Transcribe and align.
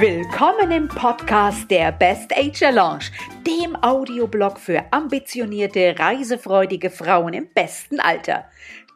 Willkommen 0.00 0.70
im 0.70 0.86
Podcast 0.86 1.68
der 1.72 1.90
Best 1.90 2.32
Age 2.32 2.72
Lounge, 2.72 3.06
dem 3.44 3.74
Audioblog 3.82 4.60
für 4.60 4.84
ambitionierte, 4.92 5.96
reisefreudige 5.98 6.88
Frauen 6.88 7.34
im 7.34 7.48
besten 7.52 7.98
Alter. 7.98 8.44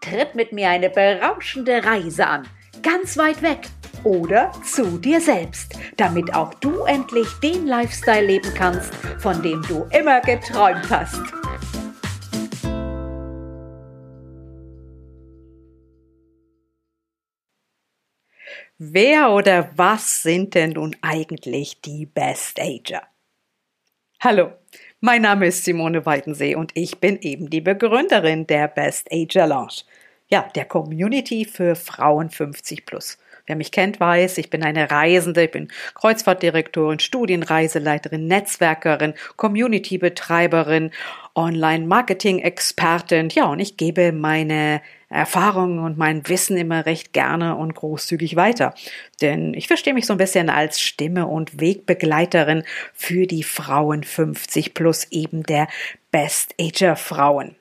Tritt 0.00 0.36
mit 0.36 0.52
mir 0.52 0.68
eine 0.68 0.90
berauschende 0.90 1.84
Reise 1.84 2.28
an, 2.28 2.46
ganz 2.84 3.18
weit 3.18 3.42
weg 3.42 3.62
oder 4.04 4.52
zu 4.62 4.98
dir 4.98 5.20
selbst, 5.20 5.76
damit 5.96 6.32
auch 6.36 6.54
du 6.54 6.84
endlich 6.84 7.26
den 7.42 7.66
Lifestyle 7.66 8.24
leben 8.24 8.54
kannst, 8.54 8.94
von 9.18 9.42
dem 9.42 9.60
du 9.62 9.88
immer 9.90 10.20
geträumt 10.20 10.88
hast. 10.88 11.20
Wer 18.78 19.30
oder 19.30 19.70
was 19.76 20.22
sind 20.22 20.54
denn 20.54 20.70
nun 20.70 20.96
eigentlich 21.02 21.82
die 21.82 22.06
Best 22.06 22.58
Ager? 22.58 23.02
Hallo, 24.18 24.52
mein 25.00 25.22
Name 25.22 25.46
ist 25.48 25.64
Simone 25.64 26.06
Weidensee 26.06 26.54
und 26.54 26.72
ich 26.74 26.98
bin 26.98 27.18
eben 27.20 27.50
die 27.50 27.60
Begründerin 27.60 28.46
der 28.46 28.68
Best 28.68 29.12
Ager 29.12 29.46
Lounge. 29.46 29.82
Ja, 30.28 30.48
der 30.54 30.64
Community 30.64 31.44
für 31.44 31.74
Frauen 31.74 32.30
50 32.30 32.86
plus. 32.86 33.18
Wer 33.46 33.56
mich 33.56 33.72
kennt, 33.72 34.00
weiß, 34.00 34.38
ich 34.38 34.48
bin 34.48 34.62
eine 34.62 34.90
Reisende, 34.90 35.44
ich 35.44 35.50
bin 35.50 35.68
Kreuzfahrtdirektorin, 35.94 37.00
Studienreiseleiterin, 37.00 38.26
Netzwerkerin, 38.26 39.14
Community-Betreiberin, 39.36 40.92
Online-Marketing-Expertin. 41.34 43.28
Ja, 43.30 43.46
und 43.46 43.58
ich 43.60 43.76
gebe 43.76 44.12
meine 44.12 44.80
Erfahrungen 45.12 45.78
und 45.78 45.98
mein 45.98 46.28
Wissen 46.28 46.56
immer 46.56 46.86
recht 46.86 47.12
gerne 47.12 47.56
und 47.56 47.74
großzügig 47.74 48.36
weiter. 48.36 48.74
Denn 49.20 49.54
ich 49.54 49.66
verstehe 49.66 49.94
mich 49.94 50.06
so 50.06 50.14
ein 50.14 50.18
bisschen 50.18 50.50
als 50.50 50.80
Stimme 50.80 51.26
und 51.26 51.60
Wegbegleiterin 51.60 52.64
für 52.94 53.26
die 53.26 53.42
Frauen 53.42 54.04
50 54.04 54.74
plus 54.74 55.06
eben 55.10 55.42
der 55.42 55.68
Best 56.10 56.54
Ager 56.60 56.96
Frauen. 56.96 57.56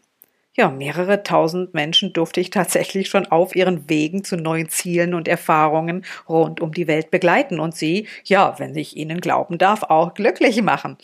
Ja, 0.53 0.69
mehrere 0.69 1.23
tausend 1.23 1.73
Menschen 1.73 2.11
durfte 2.11 2.41
ich 2.41 2.49
tatsächlich 2.49 3.07
schon 3.07 3.25
auf 3.25 3.55
ihren 3.55 3.89
Wegen 3.89 4.25
zu 4.25 4.35
neuen 4.35 4.67
Zielen 4.67 5.13
und 5.13 5.29
Erfahrungen 5.29 6.03
rund 6.27 6.59
um 6.59 6.73
die 6.73 6.87
Welt 6.87 7.09
begleiten 7.09 7.61
und 7.61 7.73
sie, 7.73 8.07
ja, 8.25 8.59
wenn 8.59 8.75
ich 8.75 8.97
ihnen 8.97 9.21
glauben 9.21 9.57
darf, 9.57 9.83
auch 9.83 10.13
glücklich 10.13 10.61
machen. 10.61 10.97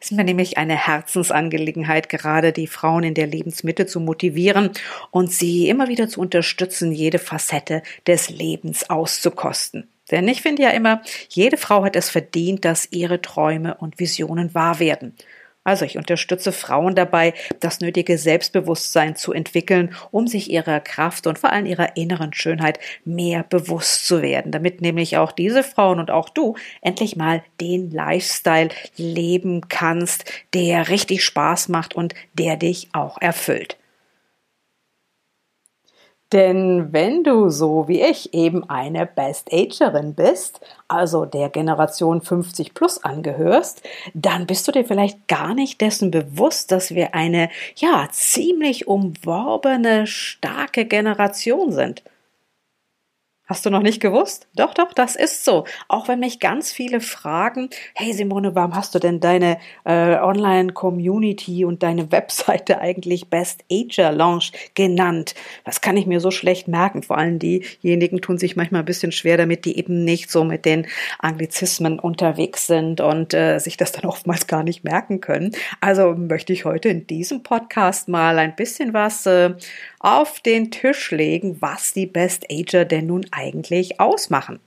Ist 0.00 0.12
mir 0.12 0.24
nämlich 0.24 0.56
eine 0.56 0.76
Herzensangelegenheit, 0.76 2.08
gerade 2.08 2.52
die 2.52 2.66
Frauen 2.66 3.04
in 3.04 3.12
der 3.12 3.26
Lebensmitte 3.26 3.84
zu 3.84 4.00
motivieren 4.00 4.70
und 5.10 5.30
sie 5.30 5.68
immer 5.68 5.88
wieder 5.88 6.08
zu 6.08 6.20
unterstützen, 6.20 6.90
jede 6.90 7.18
Facette 7.18 7.82
des 8.06 8.30
Lebens 8.30 8.88
auszukosten. 8.88 9.88
Denn 10.10 10.26
ich 10.26 10.40
finde 10.40 10.62
ja 10.62 10.70
immer, 10.70 11.02
jede 11.28 11.58
Frau 11.58 11.84
hat 11.84 11.96
es 11.96 12.08
verdient, 12.08 12.64
dass 12.64 12.90
ihre 12.90 13.20
Träume 13.20 13.74
und 13.76 13.98
Visionen 13.98 14.54
wahr 14.54 14.80
werden. 14.80 15.14
Also 15.62 15.84
ich 15.84 15.98
unterstütze 15.98 16.52
Frauen 16.52 16.94
dabei, 16.94 17.34
das 17.60 17.80
nötige 17.80 18.16
Selbstbewusstsein 18.16 19.14
zu 19.14 19.34
entwickeln, 19.34 19.94
um 20.10 20.26
sich 20.26 20.50
ihrer 20.50 20.80
Kraft 20.80 21.26
und 21.26 21.38
vor 21.38 21.52
allem 21.52 21.66
ihrer 21.66 21.98
inneren 21.98 22.32
Schönheit 22.32 22.78
mehr 23.04 23.42
bewusst 23.42 24.06
zu 24.06 24.22
werden, 24.22 24.52
damit 24.52 24.80
nämlich 24.80 25.18
auch 25.18 25.32
diese 25.32 25.62
Frauen 25.62 26.00
und 26.00 26.10
auch 26.10 26.30
du 26.30 26.56
endlich 26.80 27.14
mal 27.14 27.44
den 27.60 27.90
Lifestyle 27.90 28.70
leben 28.96 29.68
kannst, 29.68 30.24
der 30.54 30.88
richtig 30.88 31.24
Spaß 31.24 31.68
macht 31.68 31.94
und 31.94 32.14
der 32.32 32.56
dich 32.56 32.88
auch 32.94 33.20
erfüllt. 33.20 33.79
Denn 36.32 36.92
wenn 36.92 37.24
du 37.24 37.48
so 37.48 37.88
wie 37.88 38.02
ich 38.02 38.32
eben 38.34 38.68
eine 38.70 39.04
Best 39.04 39.52
Agerin 39.52 40.14
bist, 40.14 40.60
also 40.86 41.24
der 41.24 41.48
Generation 41.48 42.20
50 42.22 42.72
plus 42.72 43.02
angehörst, 43.02 43.82
dann 44.14 44.46
bist 44.46 44.68
du 44.68 44.72
dir 44.72 44.84
vielleicht 44.84 45.26
gar 45.26 45.54
nicht 45.54 45.80
dessen 45.80 46.12
bewusst, 46.12 46.70
dass 46.70 46.94
wir 46.94 47.14
eine, 47.14 47.50
ja, 47.74 48.08
ziemlich 48.12 48.86
umworbene, 48.86 50.06
starke 50.06 50.84
Generation 50.84 51.72
sind. 51.72 52.04
Hast 53.50 53.66
du 53.66 53.70
noch 53.70 53.82
nicht 53.82 54.00
gewusst? 54.00 54.46
Doch, 54.54 54.74
doch, 54.74 54.92
das 54.92 55.16
ist 55.16 55.44
so. 55.44 55.64
Auch 55.88 56.06
wenn 56.06 56.20
mich 56.20 56.38
ganz 56.38 56.70
viele 56.70 57.00
fragen, 57.00 57.68
hey 57.94 58.12
Simone, 58.12 58.54
warum 58.54 58.76
hast 58.76 58.94
du 58.94 59.00
denn 59.00 59.18
deine 59.18 59.58
äh, 59.84 60.14
Online-Community 60.18 61.64
und 61.64 61.82
deine 61.82 62.12
Webseite 62.12 62.80
eigentlich 62.80 63.28
Best 63.28 63.64
Ager 63.68 64.12
Launch 64.12 64.52
genannt? 64.76 65.34
Das 65.64 65.80
kann 65.80 65.96
ich 65.96 66.06
mir 66.06 66.20
so 66.20 66.30
schlecht 66.30 66.68
merken. 66.68 67.02
Vor 67.02 67.18
allem 67.18 67.40
diejenigen 67.40 68.20
tun 68.20 68.38
sich 68.38 68.54
manchmal 68.54 68.82
ein 68.82 68.84
bisschen 68.84 69.10
schwer 69.10 69.36
damit, 69.36 69.64
die 69.64 69.76
eben 69.76 70.04
nicht 70.04 70.30
so 70.30 70.44
mit 70.44 70.64
den 70.64 70.86
Anglizismen 71.18 71.98
unterwegs 71.98 72.68
sind 72.68 73.00
und 73.00 73.34
äh, 73.34 73.58
sich 73.58 73.76
das 73.76 73.90
dann 73.90 74.04
oftmals 74.08 74.46
gar 74.46 74.62
nicht 74.62 74.84
merken 74.84 75.20
können. 75.20 75.50
Also 75.80 76.14
möchte 76.14 76.52
ich 76.52 76.66
heute 76.66 76.88
in 76.88 77.08
diesem 77.08 77.42
Podcast 77.42 78.06
mal 78.06 78.38
ein 78.38 78.54
bisschen 78.54 78.94
was 78.94 79.26
äh, 79.26 79.54
auf 80.00 80.40
den 80.40 80.70
Tisch 80.70 81.12
legen, 81.12 81.60
was 81.60 81.92
die 81.92 82.06
Best 82.06 82.46
Ager 82.50 82.84
denn 82.84 83.06
nun 83.06 83.26
eigentlich 83.30 84.00
ausmachen. 84.00 84.58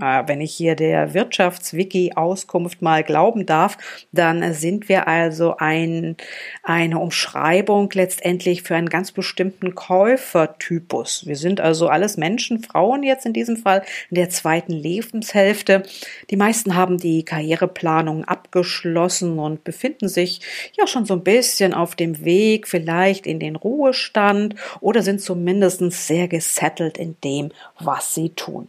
Äh, 0.00 0.24
wenn 0.26 0.40
ich 0.40 0.54
hier 0.54 0.76
der 0.76 1.14
Wirtschaftswiki-Auskunft 1.14 2.82
mal 2.82 3.02
glauben 3.02 3.46
darf, 3.46 3.78
dann 4.12 4.54
sind 4.54 4.88
wir 4.88 5.08
also 5.08 5.56
ein, 5.58 6.16
eine 6.62 6.98
Umschreibung 6.98 7.90
letztendlich 7.92 8.62
für 8.62 8.76
einen 8.76 8.88
ganz 8.88 9.12
bestimmten 9.12 9.74
Käufertypus. 9.74 11.26
Wir 11.26 11.36
sind 11.36 11.60
also 11.60 11.88
alles 11.88 12.16
Menschen, 12.16 12.62
Frauen 12.62 13.02
jetzt 13.02 13.26
in 13.26 13.32
diesem 13.32 13.56
Fall 13.56 13.82
in 14.10 14.16
der 14.16 14.30
zweiten 14.30 14.72
Lebenshälfte. 14.72 15.82
Die 16.30 16.36
meisten 16.36 16.74
haben 16.74 16.98
die 16.98 17.24
Karriereplanung 17.24 18.24
abgeschlossen 18.24 19.38
und 19.38 19.64
befinden 19.64 20.08
sich 20.08 20.40
ja 20.78 20.86
schon 20.86 21.04
so 21.04 21.14
ein 21.14 21.24
bisschen 21.24 21.74
auf 21.74 21.96
dem 21.96 22.24
Weg 22.24 22.68
vielleicht 22.68 23.26
in 23.26 23.40
den 23.40 23.56
Ruhestand 23.56 24.54
oder 24.80 25.02
sind 25.02 25.20
zumindest 25.20 25.78
sehr 25.90 26.28
gesettelt 26.28 26.98
in 26.98 27.16
dem, 27.22 27.50
was 27.78 28.14
sie 28.14 28.30
tun. 28.30 28.68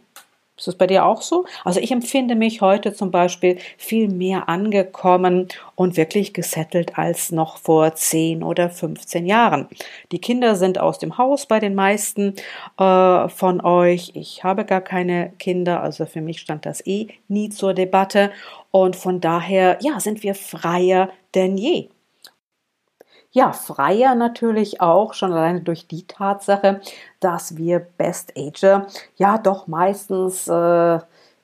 Ist 0.60 0.66
das 0.66 0.74
bei 0.74 0.86
dir 0.86 1.06
auch 1.06 1.22
so? 1.22 1.46
Also 1.64 1.80
ich 1.80 1.90
empfinde 1.90 2.34
mich 2.34 2.60
heute 2.60 2.92
zum 2.92 3.10
Beispiel 3.10 3.56
viel 3.78 4.08
mehr 4.08 4.50
angekommen 4.50 5.48
und 5.74 5.96
wirklich 5.96 6.34
gesettelt 6.34 6.98
als 6.98 7.32
noch 7.32 7.56
vor 7.56 7.94
10 7.94 8.42
oder 8.42 8.68
15 8.68 9.24
Jahren. 9.24 9.68
Die 10.12 10.20
Kinder 10.20 10.56
sind 10.56 10.78
aus 10.78 10.98
dem 10.98 11.16
Haus 11.16 11.46
bei 11.46 11.60
den 11.60 11.74
meisten 11.74 12.34
äh, 12.78 13.28
von 13.30 13.62
euch. 13.62 14.12
Ich 14.12 14.44
habe 14.44 14.66
gar 14.66 14.82
keine 14.82 15.32
Kinder, 15.38 15.82
also 15.82 16.04
für 16.04 16.20
mich 16.20 16.40
stand 16.40 16.66
das 16.66 16.86
eh 16.86 17.08
nie 17.28 17.48
zur 17.48 17.72
Debatte. 17.72 18.30
Und 18.70 18.96
von 18.96 19.22
daher, 19.22 19.78
ja, 19.80 19.98
sind 19.98 20.22
wir 20.22 20.34
freier 20.34 21.08
denn 21.34 21.56
je. 21.56 21.88
Ja, 23.32 23.52
freier 23.52 24.16
natürlich 24.16 24.80
auch, 24.80 25.14
schon 25.14 25.32
alleine 25.32 25.60
durch 25.60 25.86
die 25.86 26.04
Tatsache, 26.04 26.80
dass 27.20 27.56
wir 27.56 27.78
Best 27.78 28.32
Ager 28.36 28.88
ja 29.16 29.38
doch 29.38 29.68
meistens 29.68 30.48
äh, 30.48 30.98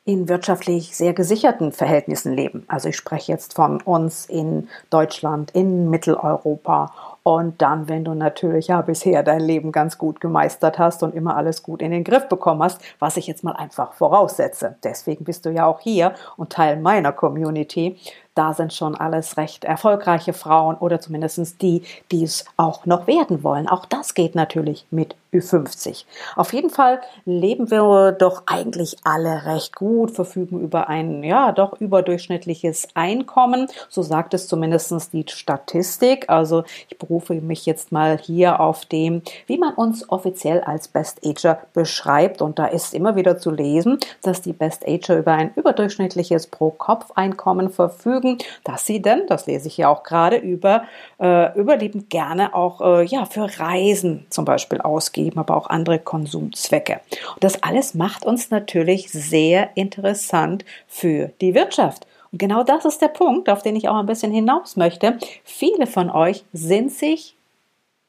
in 0.04 0.28
wirtschaftlich 0.28 0.96
sehr 0.96 1.14
gesicherten 1.14 1.70
Verhältnissen 1.70 2.32
leben. 2.32 2.64
Also 2.66 2.88
ich 2.88 2.96
spreche 2.96 3.30
jetzt 3.30 3.54
von 3.54 3.80
uns 3.82 4.26
in 4.26 4.68
Deutschland, 4.90 5.52
in 5.52 5.88
Mitteleuropa 5.88 6.92
und 7.22 7.60
dann, 7.62 7.88
wenn 7.88 8.04
du 8.04 8.14
natürlich 8.14 8.68
ja 8.68 8.82
bisher 8.82 9.24
dein 9.24 9.40
Leben 9.40 9.70
ganz 9.72 9.98
gut 9.98 10.20
gemeistert 10.20 10.78
hast 10.78 11.02
und 11.02 11.14
immer 11.14 11.36
alles 11.36 11.64
gut 11.64 11.82
in 11.82 11.90
den 11.90 12.04
Griff 12.04 12.28
bekommen 12.28 12.62
hast, 12.62 12.80
was 13.00 13.16
ich 13.16 13.26
jetzt 13.26 13.42
mal 13.42 13.56
einfach 13.56 13.94
voraussetze. 13.94 14.76
Deswegen 14.82 15.24
bist 15.24 15.44
du 15.44 15.50
ja 15.50 15.66
auch 15.66 15.80
hier 15.80 16.14
und 16.36 16.50
Teil 16.50 16.76
meiner 16.76 17.12
Community, 17.12 17.96
da 18.36 18.52
sind 18.52 18.72
schon 18.72 18.94
alles 18.94 19.36
recht 19.38 19.64
erfolgreiche 19.64 20.34
Frauen 20.34 20.76
oder 20.76 21.00
zumindest 21.00 21.60
die, 21.62 21.82
die 22.12 22.22
es 22.22 22.44
auch 22.56 22.86
noch 22.86 23.06
werden 23.06 23.42
wollen. 23.42 23.66
Auch 23.66 23.86
das 23.86 24.14
geht 24.14 24.34
natürlich 24.34 24.86
mit 24.90 25.16
Ü50. 25.32 26.04
Auf 26.34 26.52
jeden 26.52 26.70
Fall 26.70 27.00
leben 27.24 27.70
wir 27.70 28.12
doch 28.12 28.42
eigentlich 28.46 28.96
alle 29.04 29.46
recht 29.46 29.74
gut, 29.74 30.10
verfügen 30.10 30.60
über 30.60 30.88
ein, 30.88 31.22
ja, 31.24 31.52
doch 31.52 31.80
überdurchschnittliches 31.80 32.88
Einkommen. 32.94 33.68
So 33.88 34.02
sagt 34.02 34.34
es 34.34 34.48
zumindest 34.48 35.12
die 35.12 35.24
Statistik. 35.28 36.28
Also 36.28 36.64
ich 36.88 36.98
berufe 36.98 37.34
mich 37.34 37.66
jetzt 37.66 37.90
mal 37.90 38.18
hier 38.18 38.60
auf 38.60 38.84
dem, 38.86 39.22
wie 39.46 39.58
man 39.58 39.74
uns 39.74 40.08
offiziell 40.10 40.60
als 40.60 40.88
Best 40.88 41.20
Ager 41.24 41.60
beschreibt. 41.72 42.42
Und 42.42 42.58
da 42.58 42.66
ist 42.66 42.94
immer 42.94 43.16
wieder 43.16 43.38
zu 43.38 43.50
lesen, 43.50 43.98
dass 44.22 44.42
die 44.42 44.52
Best 44.52 44.86
Ager 44.86 45.18
über 45.18 45.32
ein 45.32 45.52
überdurchschnittliches 45.54 46.46
Pro-Kopf-Einkommen 46.46 47.70
verfügen 47.70 48.25
verfügen, 48.26 48.38
dass 48.64 48.86
sie 48.86 49.00
denn, 49.00 49.26
das 49.26 49.46
lese 49.46 49.68
ich 49.68 49.76
ja 49.76 49.88
auch 49.88 50.02
gerade, 50.02 50.36
über 50.36 50.84
äh, 51.20 51.56
überlebend 51.58 52.10
gerne 52.10 52.54
auch 52.54 52.80
äh, 52.80 53.04
ja, 53.04 53.24
für 53.24 53.48
Reisen 53.58 54.26
zum 54.30 54.44
Beispiel 54.44 54.80
ausgeben, 54.80 55.38
aber 55.38 55.56
auch 55.56 55.68
andere 55.68 55.98
Konsumzwecke. 55.98 57.00
Und 57.34 57.44
das 57.44 57.62
alles 57.62 57.94
macht 57.94 58.24
uns 58.24 58.50
natürlich 58.50 59.10
sehr 59.10 59.70
interessant 59.76 60.64
für 60.86 61.30
die 61.40 61.54
Wirtschaft. 61.54 62.06
Und 62.32 62.38
genau 62.38 62.64
das 62.64 62.84
ist 62.84 63.00
der 63.00 63.08
Punkt, 63.08 63.48
auf 63.48 63.62
den 63.62 63.76
ich 63.76 63.88
auch 63.88 63.96
ein 63.96 64.06
bisschen 64.06 64.32
hinaus 64.32 64.76
möchte. 64.76 65.18
Viele 65.44 65.86
von 65.86 66.10
euch 66.10 66.44
sind 66.52 66.92
sich 66.92 67.34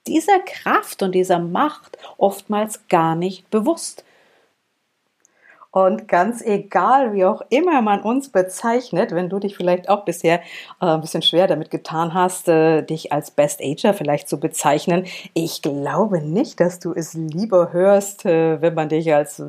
dieser 0.07 0.39
Kraft 0.39 1.03
und 1.03 1.13
dieser 1.13 1.39
Macht 1.39 1.97
oftmals 2.17 2.87
gar 2.87 3.15
nicht 3.15 3.49
bewusst. 3.49 4.03
Und 5.71 6.07
ganz 6.07 6.41
egal, 6.41 7.13
wie 7.13 7.25
auch 7.25 7.41
immer 7.49 7.81
man 7.81 8.01
uns 8.01 8.29
bezeichnet, 8.29 9.11
wenn 9.11 9.29
du 9.29 9.39
dich 9.39 9.55
vielleicht 9.55 9.89
auch 9.89 10.05
bisher 10.05 10.39
äh, 10.81 10.85
ein 10.85 11.01
bisschen 11.01 11.21
schwer 11.21 11.47
damit 11.47 11.69
getan 11.69 12.13
hast, 12.13 12.47
äh, 12.47 12.81
dich 12.81 13.11
als 13.11 13.31
Best 13.31 13.61
Ager 13.61 13.93
vielleicht 13.93 14.29
zu 14.29 14.39
bezeichnen, 14.39 15.05
ich 15.33 15.61
glaube 15.61 16.21
nicht, 16.21 16.59
dass 16.59 16.79
du 16.79 16.93
es 16.93 17.13
lieber 17.13 17.73
hörst, 17.73 18.25
äh, 18.25 18.61
wenn 18.61 18.73
man 18.73 18.89
dich 18.89 19.13
als 19.13 19.43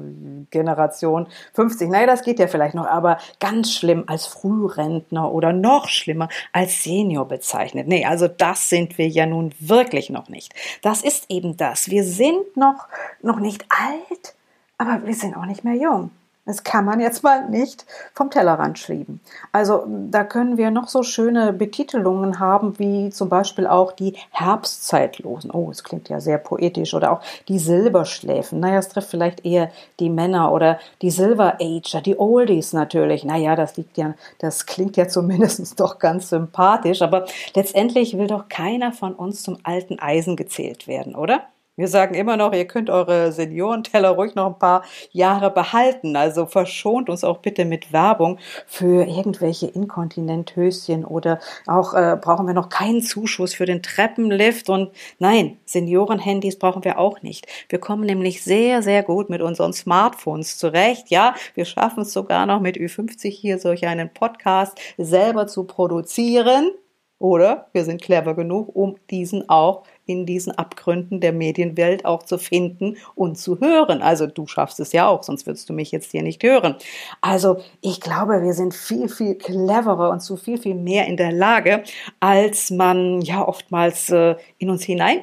Generation 0.50 1.28
50, 1.54 1.88
naja, 1.88 2.06
das 2.06 2.22
geht 2.22 2.38
ja 2.38 2.46
vielleicht 2.46 2.74
noch, 2.74 2.86
aber 2.86 3.18
ganz 3.40 3.72
schlimm 3.72 4.04
als 4.06 4.26
Frührentner 4.26 5.32
oder 5.32 5.52
noch 5.52 5.88
schlimmer 5.88 6.28
als 6.52 6.82
Senior 6.82 7.26
bezeichnet. 7.26 7.88
Nee, 7.88 8.04
also 8.04 8.28
das 8.28 8.68
sind 8.68 8.98
wir 8.98 9.08
ja 9.08 9.26
nun 9.26 9.54
wirklich 9.60 10.10
noch 10.10 10.28
nicht. 10.28 10.54
Das 10.82 11.02
ist 11.02 11.26
eben 11.28 11.56
das. 11.56 11.90
Wir 11.90 12.04
sind 12.04 12.56
noch, 12.56 12.88
noch 13.22 13.40
nicht 13.40 13.64
alt, 13.70 14.34
aber 14.78 15.04
wir 15.04 15.14
sind 15.14 15.36
auch 15.36 15.46
nicht 15.46 15.64
mehr 15.64 15.74
jung. 15.74 16.10
Das 16.48 16.64
kann 16.64 16.86
man 16.86 16.98
jetzt 16.98 17.22
mal 17.22 17.46
nicht 17.50 17.84
vom 18.14 18.30
Tellerrand 18.30 18.78
schieben. 18.78 19.20
Also 19.52 19.84
da 19.86 20.24
können 20.24 20.56
wir 20.56 20.70
noch 20.70 20.88
so 20.88 21.02
schöne 21.02 21.52
Betitelungen 21.52 22.40
haben, 22.40 22.78
wie 22.78 23.10
zum 23.10 23.28
Beispiel 23.28 23.66
auch 23.66 23.92
die 23.92 24.14
Herbstzeitlosen. 24.30 25.50
Oh, 25.50 25.70
es 25.70 25.84
klingt 25.84 26.08
ja 26.08 26.20
sehr 26.20 26.38
poetisch. 26.38 26.94
Oder 26.94 27.12
auch 27.12 27.20
die 27.48 27.58
Silberschläfen. 27.58 28.60
Naja, 28.60 28.78
es 28.78 28.88
trifft 28.88 29.10
vielleicht 29.10 29.44
eher 29.44 29.70
die 30.00 30.08
Männer 30.08 30.50
oder 30.50 30.78
die 31.02 31.10
Silver 31.10 31.58
Ager, 31.60 32.00
die 32.00 32.18
Oldies 32.18 32.72
natürlich. 32.72 33.24
Naja, 33.24 33.54
das 33.54 33.76
liegt 33.76 33.98
ja, 33.98 34.14
das 34.38 34.64
klingt 34.64 34.96
ja 34.96 35.06
zumindest 35.06 35.78
doch 35.80 35.98
ganz 35.98 36.30
sympathisch. 36.30 37.02
Aber 37.02 37.26
letztendlich 37.54 38.16
will 38.16 38.26
doch 38.26 38.48
keiner 38.48 38.92
von 38.92 39.12
uns 39.12 39.42
zum 39.42 39.58
alten 39.64 39.98
Eisen 39.98 40.34
gezählt 40.34 40.88
werden, 40.88 41.14
oder? 41.14 41.42
Wir 41.78 41.86
sagen 41.86 42.16
immer 42.16 42.36
noch, 42.36 42.52
ihr 42.52 42.66
könnt 42.66 42.90
eure 42.90 43.30
Seniorenteller 43.30 44.08
ruhig 44.10 44.34
noch 44.34 44.46
ein 44.48 44.58
paar 44.58 44.82
Jahre 45.12 45.48
behalten. 45.48 46.16
Also 46.16 46.46
verschont 46.46 47.08
uns 47.08 47.22
auch 47.22 47.38
bitte 47.38 47.64
mit 47.64 47.92
Werbung 47.92 48.40
für 48.66 49.06
irgendwelche 49.06 49.68
Inkontinenthöschen 49.68 51.04
oder 51.04 51.38
auch 51.68 51.94
äh, 51.94 52.18
brauchen 52.20 52.48
wir 52.48 52.54
noch 52.54 52.68
keinen 52.68 53.00
Zuschuss 53.00 53.54
für 53.54 53.64
den 53.64 53.80
Treppenlift 53.80 54.68
und 54.68 54.90
nein, 55.20 55.58
Seniorenhandys 55.66 56.58
brauchen 56.58 56.82
wir 56.82 56.98
auch 56.98 57.22
nicht. 57.22 57.46
Wir 57.68 57.78
kommen 57.78 58.06
nämlich 58.06 58.42
sehr, 58.42 58.82
sehr 58.82 59.04
gut 59.04 59.30
mit 59.30 59.40
unseren 59.40 59.72
Smartphones 59.72 60.58
zurecht. 60.58 61.10
Ja, 61.10 61.36
wir 61.54 61.64
schaffen 61.64 62.02
es 62.02 62.12
sogar 62.12 62.44
noch 62.46 62.58
mit 62.58 62.76
Ü50 62.76 63.28
hier 63.30 63.60
solch 63.60 63.86
einen 63.86 64.12
Podcast 64.12 64.76
selber 64.96 65.46
zu 65.46 65.62
produzieren. 65.62 66.72
Oder 67.20 67.68
wir 67.72 67.84
sind 67.84 68.00
clever 68.00 68.34
genug, 68.34 68.74
um 68.74 68.96
diesen 69.10 69.48
auch 69.48 69.82
in 70.08 70.26
diesen 70.26 70.52
Abgründen 70.52 71.20
der 71.20 71.32
Medienwelt 71.32 72.04
auch 72.04 72.22
zu 72.22 72.38
finden 72.38 72.96
und 73.14 73.36
zu 73.38 73.60
hören. 73.60 74.02
Also 74.02 74.26
du 74.26 74.46
schaffst 74.46 74.80
es 74.80 74.92
ja 74.92 75.06
auch, 75.06 75.22
sonst 75.22 75.46
würdest 75.46 75.68
du 75.68 75.72
mich 75.72 75.92
jetzt 75.92 76.10
hier 76.10 76.22
nicht 76.22 76.42
hören. 76.42 76.76
Also 77.20 77.58
ich 77.80 78.00
glaube, 78.00 78.42
wir 78.42 78.54
sind 78.54 78.74
viel, 78.74 79.08
viel 79.08 79.34
cleverer 79.34 80.10
und 80.10 80.20
zu 80.20 80.36
viel, 80.36 80.58
viel 80.58 80.74
mehr 80.74 81.06
in 81.06 81.16
der 81.16 81.32
Lage, 81.32 81.82
als 82.20 82.70
man 82.70 83.20
ja 83.20 83.46
oftmals 83.46 84.10
äh, 84.10 84.36
in 84.58 84.70
uns 84.70 84.82
hinein 84.82 85.22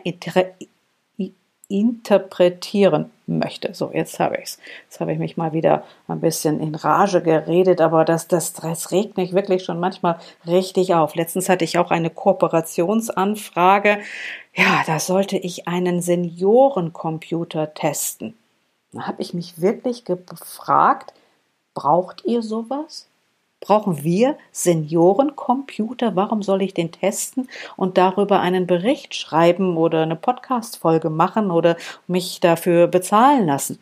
interpretieren 1.68 3.12
möchte. 3.28 3.74
So, 3.74 3.92
jetzt 3.92 4.20
habe 4.20 4.38
ich's. 4.38 4.60
Jetzt 4.84 5.00
habe 5.00 5.12
ich 5.12 5.20
mich 5.20 5.36
mal 5.38 5.54
wieder 5.54 5.84
ein 6.08 6.20
bisschen 6.20 6.60
in 6.60 6.76
Rage 6.76 7.22
geredet, 7.22 7.82
aber 7.82 8.06
das, 8.06 8.28
das, 8.28 8.54
das 8.54 8.92
regt 8.92 9.18
mich 9.18 9.34
wirklich 9.34 9.64
schon 9.64 9.80
manchmal 9.80 10.20
richtig 10.46 10.94
auf. 10.94 11.16
Letztens 11.16 11.50
hatte 11.50 11.66
ich 11.66 11.78
auch 11.78 11.92
eine 11.92 12.10
Kooperationsanfrage. 12.10 14.00
Ja, 14.54 14.84
da 14.86 15.00
sollte 15.00 15.38
ich 15.38 15.68
einen 15.68 16.02
Seniorencomputer 16.02 17.74
testen. 17.74 18.36
Da 18.92 19.08
habe 19.08 19.22
ich 19.22 19.34
mich 19.34 19.60
wirklich 19.60 20.06
gefragt, 20.06 21.14
braucht 21.74 22.24
ihr 22.26 22.42
sowas? 22.42 23.08
Brauchen 23.66 24.04
wir 24.04 24.38
Seniorencomputer? 24.52 26.16
Warum 26.16 26.44
soll 26.44 26.62
ich 26.62 26.76
den 26.76 26.92
testen 26.92 27.50
und 27.76 27.98
darüber 27.98 28.40
einen 28.40 28.68
Bericht 28.68 29.16
schreiben 29.16 29.76
oder 29.76 30.04
eine 30.04 30.16
Podcast-Folge 30.16 31.10
machen 31.10 31.50
oder 31.50 31.76
mich 32.06 32.40
dafür 32.40 32.86
bezahlen 32.86 33.48
lassen? 33.48 33.80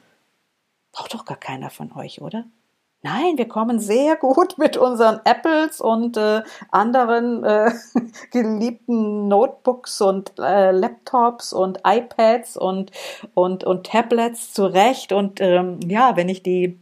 Braucht 0.94 1.14
doch 1.14 1.26
gar 1.26 1.36
keiner 1.36 1.70
von 1.70 1.92
euch, 1.98 2.22
oder? 2.22 2.46
Nein, 3.02 3.38
wir 3.38 3.50
kommen 3.50 3.82
sehr 3.82 4.16
gut 4.16 4.58
mit 4.58 4.78
unseren 4.78 5.20
Apples 5.26 5.82
und 5.82 6.16
äh, 6.16 6.44
anderen 6.72 7.44
äh, 7.44 7.70
geliebten 8.32 9.28
Notebooks 9.28 10.00
und 10.00 10.32
äh, 10.40 10.72
Laptops 10.72 11.52
und 11.52 11.80
iPads 11.86 12.56
und, 12.56 12.92
und, 13.34 13.66
und 13.66 13.86
Tablets 13.86 14.54
zurecht. 14.54 15.12
Und 15.12 15.42
ähm, 15.42 15.82
ja, 15.86 16.16
wenn 16.16 16.30
ich 16.30 16.42
die 16.42 16.80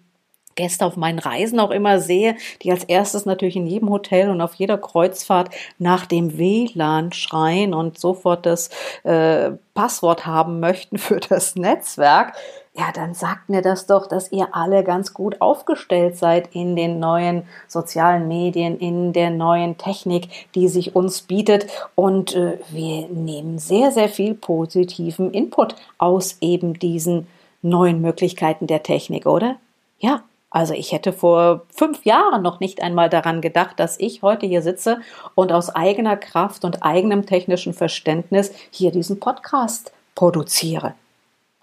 Gäste 0.61 0.85
auf 0.85 0.95
meinen 0.95 1.17
Reisen 1.17 1.59
auch 1.59 1.71
immer 1.71 1.99
sehe, 1.99 2.35
die 2.61 2.71
als 2.71 2.83
erstes 2.83 3.25
natürlich 3.25 3.55
in 3.55 3.65
jedem 3.65 3.89
Hotel 3.89 4.29
und 4.29 4.41
auf 4.41 4.53
jeder 4.53 4.77
Kreuzfahrt 4.77 5.49
nach 5.79 6.05
dem 6.05 6.37
WLAN 6.37 7.13
schreien 7.13 7.73
und 7.73 7.97
sofort 7.97 8.45
das 8.45 8.69
äh, 9.03 9.51
Passwort 9.73 10.27
haben 10.27 10.59
möchten 10.59 10.99
für 10.99 11.19
das 11.19 11.55
Netzwerk, 11.55 12.35
ja, 12.73 12.91
dann 12.93 13.13
sagt 13.13 13.49
mir 13.49 13.61
das 13.61 13.85
doch, 13.85 14.07
dass 14.07 14.31
ihr 14.31 14.55
alle 14.55 14.83
ganz 14.83 15.13
gut 15.13 15.41
aufgestellt 15.41 16.17
seid 16.17 16.55
in 16.55 16.77
den 16.77 16.99
neuen 16.99 17.43
sozialen 17.67 18.29
Medien, 18.29 18.77
in 18.77 19.11
der 19.11 19.29
neuen 19.29 19.77
Technik, 19.77 20.29
die 20.55 20.69
sich 20.69 20.95
uns 20.95 21.21
bietet. 21.21 21.67
Und 21.95 22.33
äh, 22.33 22.59
wir 22.69 23.07
nehmen 23.09 23.59
sehr, 23.59 23.91
sehr 23.91 24.07
viel 24.07 24.35
positiven 24.35 25.33
Input 25.33 25.75
aus 25.97 26.37
eben 26.39 26.79
diesen 26.79 27.27
neuen 27.61 27.99
Möglichkeiten 28.01 28.67
der 28.67 28.83
Technik, 28.83 29.25
oder? 29.25 29.57
Ja, 29.99 30.23
also 30.51 30.73
ich 30.73 30.91
hätte 30.91 31.13
vor 31.13 31.65
fünf 31.73 32.03
Jahren 32.03 32.43
noch 32.43 32.59
nicht 32.59 32.83
einmal 32.83 33.09
daran 33.09 33.39
gedacht, 33.39 33.79
dass 33.79 33.97
ich 33.99 34.21
heute 34.21 34.45
hier 34.45 34.61
sitze 34.61 34.99
und 35.33 35.51
aus 35.53 35.69
eigener 35.69 36.17
Kraft 36.17 36.65
und 36.65 36.83
eigenem 36.83 37.25
technischen 37.25 37.73
Verständnis 37.73 38.51
hier 38.69 38.91
diesen 38.91 39.19
Podcast 39.19 39.93
produziere. 40.13 40.93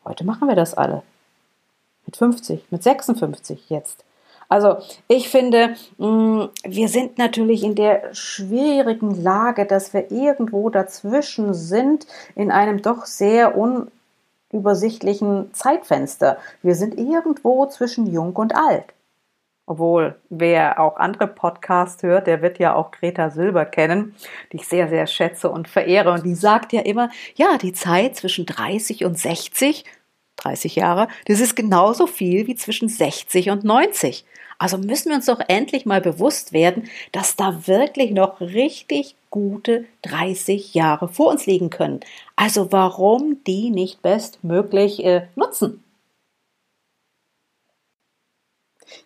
Heute 0.07 0.25
machen 0.25 0.49
wir 0.49 0.57
das 0.57 0.73
alle. 0.73 1.03
Mit 2.07 2.17
50, 2.17 2.65
mit 2.71 2.83
56 2.83 3.69
jetzt. 3.69 4.05
Also 4.49 4.79
ich 5.07 5.29
finde, 5.29 5.77
mm, 5.99 6.45
wir 6.65 6.89
sind 6.89 7.19
natürlich 7.19 7.63
in 7.63 7.75
der 7.75 8.15
schwierigen 8.15 9.23
Lage, 9.23 9.67
dass 9.67 9.93
wir 9.93 10.11
irgendwo 10.11 10.71
dazwischen 10.71 11.53
sind, 11.53 12.07
in 12.35 12.51
einem 12.51 12.81
doch 12.81 13.05
sehr 13.05 13.59
un 13.59 13.91
übersichtlichen 14.53 15.53
Zeitfenster. 15.53 16.39
Wir 16.63 16.75
sind 16.75 16.99
irgendwo 16.99 17.67
zwischen 17.67 18.07
jung 18.07 18.35
und 18.37 18.55
alt. 18.55 18.95
Obwohl, 19.67 20.17
wer 20.31 20.81
auch 20.81 20.97
andere 20.97 21.27
Podcasts 21.27 22.03
hört, 22.03 22.27
der 22.27 22.41
wird 22.41 22.59
ja 22.59 22.75
auch 22.75 22.91
Greta 22.91 23.29
Silber 23.29 23.67
kennen, 23.67 24.15
die 24.51 24.57
ich 24.57 24.67
sehr, 24.67 24.89
sehr 24.89 25.07
schätze 25.07 25.51
und 25.51 25.69
verehre. 25.69 26.11
Und 26.11 26.25
die 26.25 26.35
sagt 26.35 26.73
ja 26.73 26.81
immer, 26.81 27.11
ja, 27.35 27.59
die 27.59 27.75
Zeit 27.75 28.17
zwischen 28.17 28.47
30 28.47 29.05
und 29.05 29.19
60, 29.19 29.85
30 30.37 30.77
Jahre, 30.77 31.09
das 31.27 31.41
ist 31.41 31.55
genauso 31.55 32.07
viel 32.07 32.47
wie 32.47 32.55
zwischen 32.55 32.89
60 32.89 33.51
und 33.51 33.63
90. 33.63 34.25
Also 34.57 34.79
müssen 34.79 35.11
wir 35.11 35.17
uns 35.17 35.27
doch 35.27 35.41
endlich 35.49 35.85
mal 35.85 36.01
bewusst 36.01 36.55
werden, 36.55 36.89
dass 37.13 37.37
da 37.37 37.67
wirklich 37.67 38.13
noch 38.13 38.41
richtig 38.41 39.17
gute 39.31 39.85
30 40.03 40.75
Jahre 40.75 41.09
vor 41.09 41.31
uns 41.31 41.47
liegen 41.47 41.71
können. 41.71 42.01
Also 42.37 42.73
warum 42.73 43.43
die 43.45 43.71
nicht 43.71 44.03
bestmöglich 44.03 45.05
äh, 45.05 45.27
nutzen? 45.37 45.83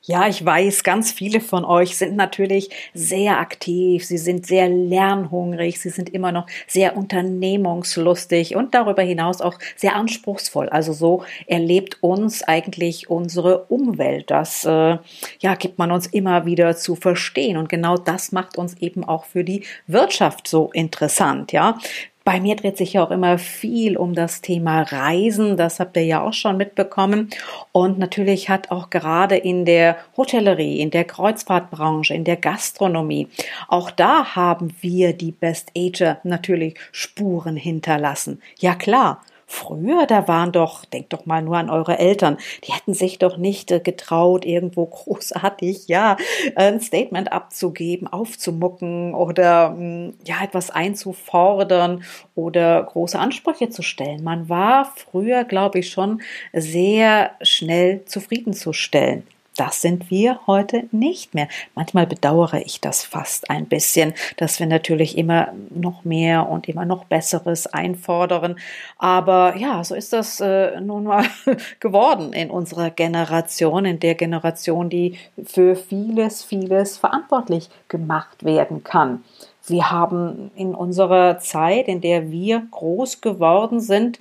Ja, 0.02 0.26
ich 0.26 0.44
weiß, 0.44 0.82
ganz 0.82 1.12
viele 1.12 1.40
von 1.40 1.64
euch 1.64 1.96
sind 1.96 2.16
natürlich 2.16 2.70
sehr 2.92 3.38
aktiv, 3.38 4.04
sie 4.04 4.18
sind 4.18 4.46
sehr 4.46 4.68
lernhungrig, 4.68 5.80
sie 5.80 5.90
sind 5.90 6.08
immer 6.10 6.32
noch 6.32 6.46
sehr 6.66 6.96
unternehmungslustig 6.96 8.56
und 8.56 8.74
darüber 8.74 9.02
hinaus 9.02 9.40
auch 9.40 9.58
sehr 9.76 9.94
anspruchsvoll. 9.94 10.68
Also 10.68 10.92
so 10.92 11.24
erlebt 11.46 11.98
uns 12.02 12.42
eigentlich 12.42 13.10
unsere 13.10 13.64
Umwelt. 13.66 14.30
Das 14.30 14.64
äh, 14.64 14.98
ja, 15.40 15.54
gibt 15.58 15.78
man 15.78 15.92
uns 15.92 16.06
immer 16.06 16.46
wieder 16.46 16.76
zu 16.76 16.96
verstehen 16.96 17.56
und 17.56 17.68
genau 17.68 17.96
das 17.96 18.32
macht 18.32 18.58
uns 18.58 18.74
eben 18.78 19.04
auch 19.04 19.24
für 19.24 19.44
die 19.44 19.64
Wirtschaft 19.86 20.48
so 20.48 20.70
interessant, 20.72 21.52
ja. 21.52 21.78
Bei 22.24 22.40
mir 22.40 22.56
dreht 22.56 22.76
sich 22.76 22.94
ja 22.94 23.04
auch 23.04 23.10
immer 23.10 23.38
viel 23.38 23.96
um 23.96 24.14
das 24.14 24.40
Thema 24.40 24.82
Reisen. 24.82 25.56
Das 25.56 25.80
habt 25.80 25.96
ihr 25.96 26.04
ja 26.04 26.22
auch 26.22 26.32
schon 26.32 26.56
mitbekommen. 26.56 27.30
Und 27.72 27.98
natürlich 27.98 28.48
hat 28.48 28.70
auch 28.70 28.90
gerade 28.90 29.36
in 29.36 29.64
der 29.64 29.96
Hotellerie, 30.16 30.80
in 30.80 30.90
der 30.90 31.04
Kreuzfahrtbranche, 31.04 32.14
in 32.14 32.24
der 32.24 32.36
Gastronomie, 32.36 33.28
auch 33.68 33.90
da 33.90 34.36
haben 34.36 34.74
wir 34.80 35.12
die 35.12 35.32
Best 35.32 35.72
Ager 35.76 36.18
natürlich 36.24 36.78
Spuren 36.92 37.56
hinterlassen. 37.56 38.40
Ja 38.58 38.74
klar. 38.74 39.22
Früher, 39.54 40.06
da 40.06 40.28
waren 40.28 40.50
doch, 40.50 40.86
denkt 40.86 41.12
doch 41.12 41.26
mal 41.26 41.42
nur 41.42 41.58
an 41.58 41.68
eure 41.68 41.98
Eltern, 41.98 42.38
die 42.64 42.72
hätten 42.72 42.94
sich 42.94 43.18
doch 43.18 43.36
nicht 43.36 43.70
äh, 43.70 43.80
getraut, 43.80 44.46
irgendwo 44.46 44.86
großartig, 44.86 45.88
ja, 45.88 46.16
ein 46.56 46.80
Statement 46.80 47.32
abzugeben, 47.32 48.08
aufzumucken 48.08 49.14
oder 49.14 49.74
hm, 49.76 50.14
ja, 50.24 50.36
etwas 50.42 50.70
einzufordern 50.70 52.02
oder 52.34 52.82
große 52.82 53.18
Ansprüche 53.18 53.68
zu 53.68 53.82
stellen. 53.82 54.24
Man 54.24 54.48
war 54.48 54.90
früher, 54.96 55.44
glaube 55.44 55.80
ich, 55.80 55.90
schon 55.90 56.22
sehr 56.54 57.32
schnell 57.42 58.06
zufriedenzustellen. 58.06 59.22
Das 59.56 59.82
sind 59.82 60.10
wir 60.10 60.40
heute 60.46 60.88
nicht 60.92 61.34
mehr. 61.34 61.48
Manchmal 61.74 62.06
bedauere 62.06 62.62
ich 62.64 62.80
das 62.80 63.04
fast 63.04 63.50
ein 63.50 63.66
bisschen, 63.66 64.14
dass 64.38 64.58
wir 64.58 64.66
natürlich 64.66 65.18
immer 65.18 65.52
noch 65.70 66.04
mehr 66.04 66.48
und 66.48 66.68
immer 66.68 66.86
noch 66.86 67.04
Besseres 67.04 67.66
einfordern. 67.66 68.56
Aber 68.96 69.56
ja, 69.56 69.84
so 69.84 69.94
ist 69.94 70.12
das 70.12 70.40
äh, 70.40 70.80
nun 70.80 71.04
mal 71.04 71.26
geworden 71.80 72.32
in 72.32 72.50
unserer 72.50 72.90
Generation, 72.90 73.84
in 73.84 74.00
der 74.00 74.14
Generation, 74.14 74.88
die 74.88 75.18
für 75.44 75.76
vieles, 75.76 76.42
vieles 76.42 76.96
verantwortlich 76.96 77.68
gemacht 77.88 78.44
werden 78.44 78.82
kann. 78.84 79.22
Wir 79.66 79.90
haben 79.90 80.50
in 80.56 80.74
unserer 80.74 81.38
Zeit, 81.38 81.86
in 81.88 82.00
der 82.00 82.30
wir 82.30 82.66
groß 82.70 83.20
geworden 83.20 83.80
sind, 83.80 84.18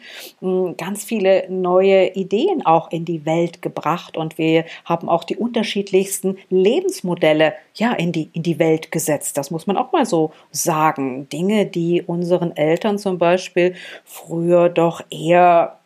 ganz 0.77 1.03
viele 1.03 1.49
neue 1.49 2.13
Ideen 2.13 2.65
auch 2.65 2.91
in 2.91 3.05
die 3.05 3.25
Welt 3.25 3.61
gebracht 3.61 4.17
und 4.17 4.37
wir 4.37 4.65
haben 4.85 5.09
auch 5.09 5.23
die 5.23 5.35
unterschiedlichsten 5.35 6.37
Lebensmodelle 6.49 7.53
ja 7.73 7.93
in 7.93 8.11
die 8.11 8.29
in 8.33 8.43
die 8.43 8.59
Welt 8.59 8.91
gesetzt. 8.91 9.37
Das 9.37 9.51
muss 9.51 9.67
man 9.67 9.77
auch 9.77 9.91
mal 9.91 10.05
so 10.05 10.31
sagen. 10.51 11.27
Dinge, 11.29 11.65
die 11.65 12.01
unseren 12.01 12.55
Eltern 12.55 12.97
zum 12.97 13.17
Beispiel 13.17 13.73
früher 14.05 14.69
doch 14.69 15.01
eher 15.09 15.80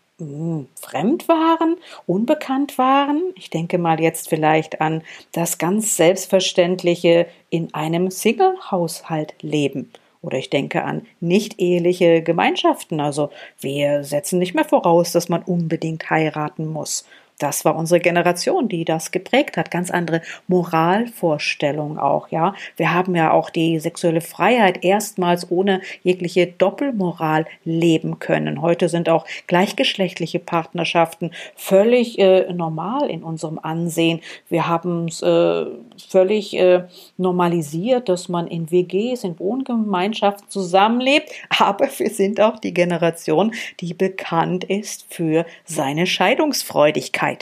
fremd 0.75 1.27
waren, 1.27 1.77
unbekannt 2.07 2.77
waren. 2.77 3.33
Ich 3.35 3.49
denke 3.49 3.77
mal 3.77 3.99
jetzt 3.99 4.29
vielleicht 4.29 4.79
an 4.79 5.03
das 5.33 5.57
ganz 5.57 5.97
selbstverständliche 5.97 7.27
in 7.49 7.73
einem 7.73 8.09
Single-Haushalt 8.09 9.35
leben. 9.41 9.91
Oder 10.21 10.37
ich 10.37 10.49
denke 10.49 10.83
an 10.83 11.05
nicht 11.19 11.59
eheliche 11.59 12.23
Gemeinschaften. 12.23 12.99
Also 12.99 13.29
wir 13.59 14.03
setzen 14.03 14.39
nicht 14.39 14.55
mehr 14.55 14.65
voraus, 14.65 15.11
dass 15.11 15.29
man 15.29 15.43
unbedingt 15.43 16.09
heiraten 16.09 16.65
muss. 16.65 17.05
Das 17.37 17.65
war 17.65 17.75
unsere 17.75 17.99
Generation, 17.99 18.69
die 18.69 18.85
das 18.85 19.11
geprägt 19.11 19.57
hat. 19.57 19.71
Ganz 19.71 19.91
andere 19.91 20.21
Moralvorstellungen 20.47 21.97
auch, 21.97 22.29
ja. 22.29 22.55
Wir 22.77 22.93
haben 22.93 23.15
ja 23.15 23.31
auch 23.31 23.49
die 23.49 23.79
sexuelle 23.79 24.21
Freiheit 24.21 24.83
erstmals 24.83 25.51
ohne 25.51 25.81
jegliche 26.03 26.47
Doppelmoral 26.47 27.45
leben 27.65 28.19
können. 28.19 28.61
Heute 28.61 28.87
sind 28.87 29.09
auch 29.09 29.25
gleichgeschlechtliche 29.47 30.39
Partnerschaften 30.39 31.31
völlig 31.55 32.19
äh, 32.19 32.53
normal 32.53 33.09
in 33.09 33.23
unserem 33.23 33.59
Ansehen. 33.59 34.21
Wir 34.49 34.67
haben 34.67 35.07
es 35.07 35.21
äh, 35.21 35.65
völlig 36.07 36.55
äh, 36.57 36.83
normalisiert, 37.17 38.07
dass 38.07 38.29
man 38.29 38.47
in 38.47 38.71
WGs, 38.71 39.23
in 39.23 39.37
Wohngemeinschaften 39.39 40.49
zusammenlebt. 40.49 41.29
Aber 41.59 41.89
wir 41.97 42.09
sind 42.09 42.39
auch 42.39 42.59
die 42.59 42.73
Generation, 42.73 43.53
die 43.81 43.93
bekannt 43.93 44.63
ist 44.63 45.05
für 45.09 45.45
seine 45.65 46.07
Scheidungsfreudigkeit. 46.07 47.34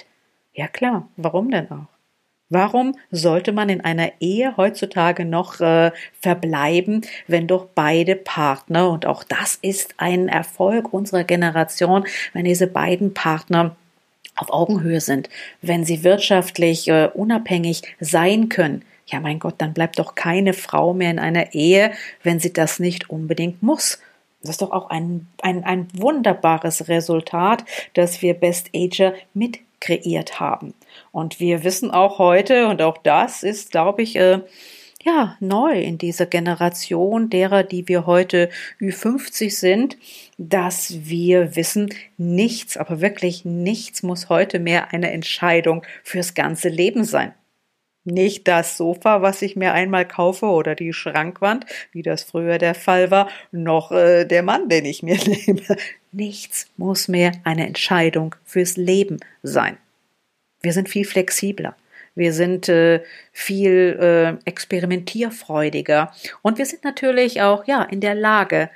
Ja 0.53 0.67
klar, 0.67 1.07
warum 1.17 1.49
denn 1.49 1.69
auch? 1.71 1.87
Warum 2.49 2.95
sollte 3.09 3.51
man 3.51 3.69
in 3.69 3.81
einer 3.81 4.11
Ehe 4.19 4.55
heutzutage 4.57 5.25
noch 5.25 5.59
äh, 5.59 5.91
verbleiben, 6.19 7.01
wenn 7.25 7.47
doch 7.47 7.65
beide 7.73 8.15
Partner, 8.15 8.91
und 8.91 9.07
auch 9.07 9.23
das 9.23 9.57
ist 9.61 9.95
ein 9.97 10.27
Erfolg 10.27 10.93
unserer 10.93 11.23
Generation, 11.23 12.05
wenn 12.33 12.45
diese 12.45 12.67
beiden 12.67 13.15
Partner 13.15 13.75
auf 14.35 14.51
Augenhöhe 14.51 15.01
sind, 15.01 15.29
wenn 15.63 15.83
sie 15.83 16.03
wirtschaftlich 16.03 16.87
äh, 16.89 17.09
unabhängig 17.11 17.81
sein 17.99 18.49
können, 18.49 18.85
ja 19.07 19.19
mein 19.19 19.39
Gott, 19.39 19.55
dann 19.57 19.73
bleibt 19.73 19.97
doch 19.97 20.13
keine 20.13 20.53
Frau 20.53 20.93
mehr 20.93 21.09
in 21.09 21.19
einer 21.19 21.55
Ehe, 21.55 21.93
wenn 22.21 22.39
sie 22.39 22.53
das 22.53 22.79
nicht 22.79 23.09
unbedingt 23.09 23.63
muss. 23.63 23.99
Das 24.41 24.51
ist 24.51 24.61
doch 24.61 24.71
auch 24.71 24.89
ein, 24.89 25.27
ein, 25.41 25.63
ein 25.63 25.87
wunderbares 25.93 26.87
Resultat, 26.87 27.63
dass 27.93 28.21
wir 28.21 28.33
Best 28.33 28.69
Ager 28.75 29.13
mit 29.33 29.59
kreiert 29.83 30.39
haben. 30.39 30.73
Und 31.11 31.39
wir 31.39 31.63
wissen 31.63 31.91
auch 31.91 32.17
heute, 32.17 32.67
und 32.67 32.81
auch 32.81 32.97
das 32.97 33.43
ist, 33.43 33.71
glaube 33.71 34.01
ich, 34.01 34.15
äh, 34.15 34.39
ja, 35.03 35.35
neu 35.41 35.81
in 35.81 35.97
dieser 35.97 36.25
Generation 36.25 37.29
derer, 37.29 37.63
die 37.63 37.89
wir 37.89 38.05
heute 38.05 38.49
Ü50 38.79 39.51
sind, 39.51 39.97
dass 40.37 41.05
wir 41.05 41.57
wissen, 41.57 41.93
nichts, 42.17 42.77
aber 42.77 43.01
wirklich 43.01 43.43
nichts 43.43 44.01
muss 44.01 44.29
heute 44.29 44.59
mehr 44.59 44.93
eine 44.93 45.11
Entscheidung 45.11 45.83
fürs 46.03 46.33
ganze 46.33 46.69
Leben 46.69 47.03
sein. 47.03 47.33
Nicht 48.05 48.47
das 48.47 48.75
Sofa, 48.75 49.21
was 49.21 49.41
ich 49.41 49.55
mir 49.55 49.73
einmal 49.73 50.05
kaufe 50.05 50.47
oder 50.47 50.75
die 50.75 50.91
Schrankwand, 50.91 51.65
wie 51.91 52.01
das 52.01 52.23
früher 52.23 52.57
der 52.57 52.75
Fall 52.75 53.11
war, 53.11 53.29
noch 53.51 53.91
äh, 53.91 54.25
der 54.25 54.43
Mann, 54.43 54.67
den 54.67 54.85
ich 54.85 55.03
mir 55.03 55.17
nehme. 55.25 55.77
Nichts 56.11 56.67
muss 56.77 57.07
mehr 57.07 57.31
eine 57.43 57.65
Entscheidung 57.65 58.35
fürs 58.43 58.75
Leben 58.75 59.19
sein. 59.41 59.77
Wir 60.61 60.73
sind 60.73 60.89
viel 60.89 61.05
flexibler. 61.05 61.75
Wir 62.15 62.33
sind 62.33 62.69
äh, 62.69 63.01
viel 63.31 63.97
äh, 63.99 64.47
experimentierfreudiger 64.47 66.13
und 66.41 66.57
wir 66.57 66.65
sind 66.65 66.83
natürlich 66.83 67.41
auch 67.41 67.65
ja 67.65 67.83
in 67.83 68.01
der 68.01 68.15
Lage, 68.15 68.69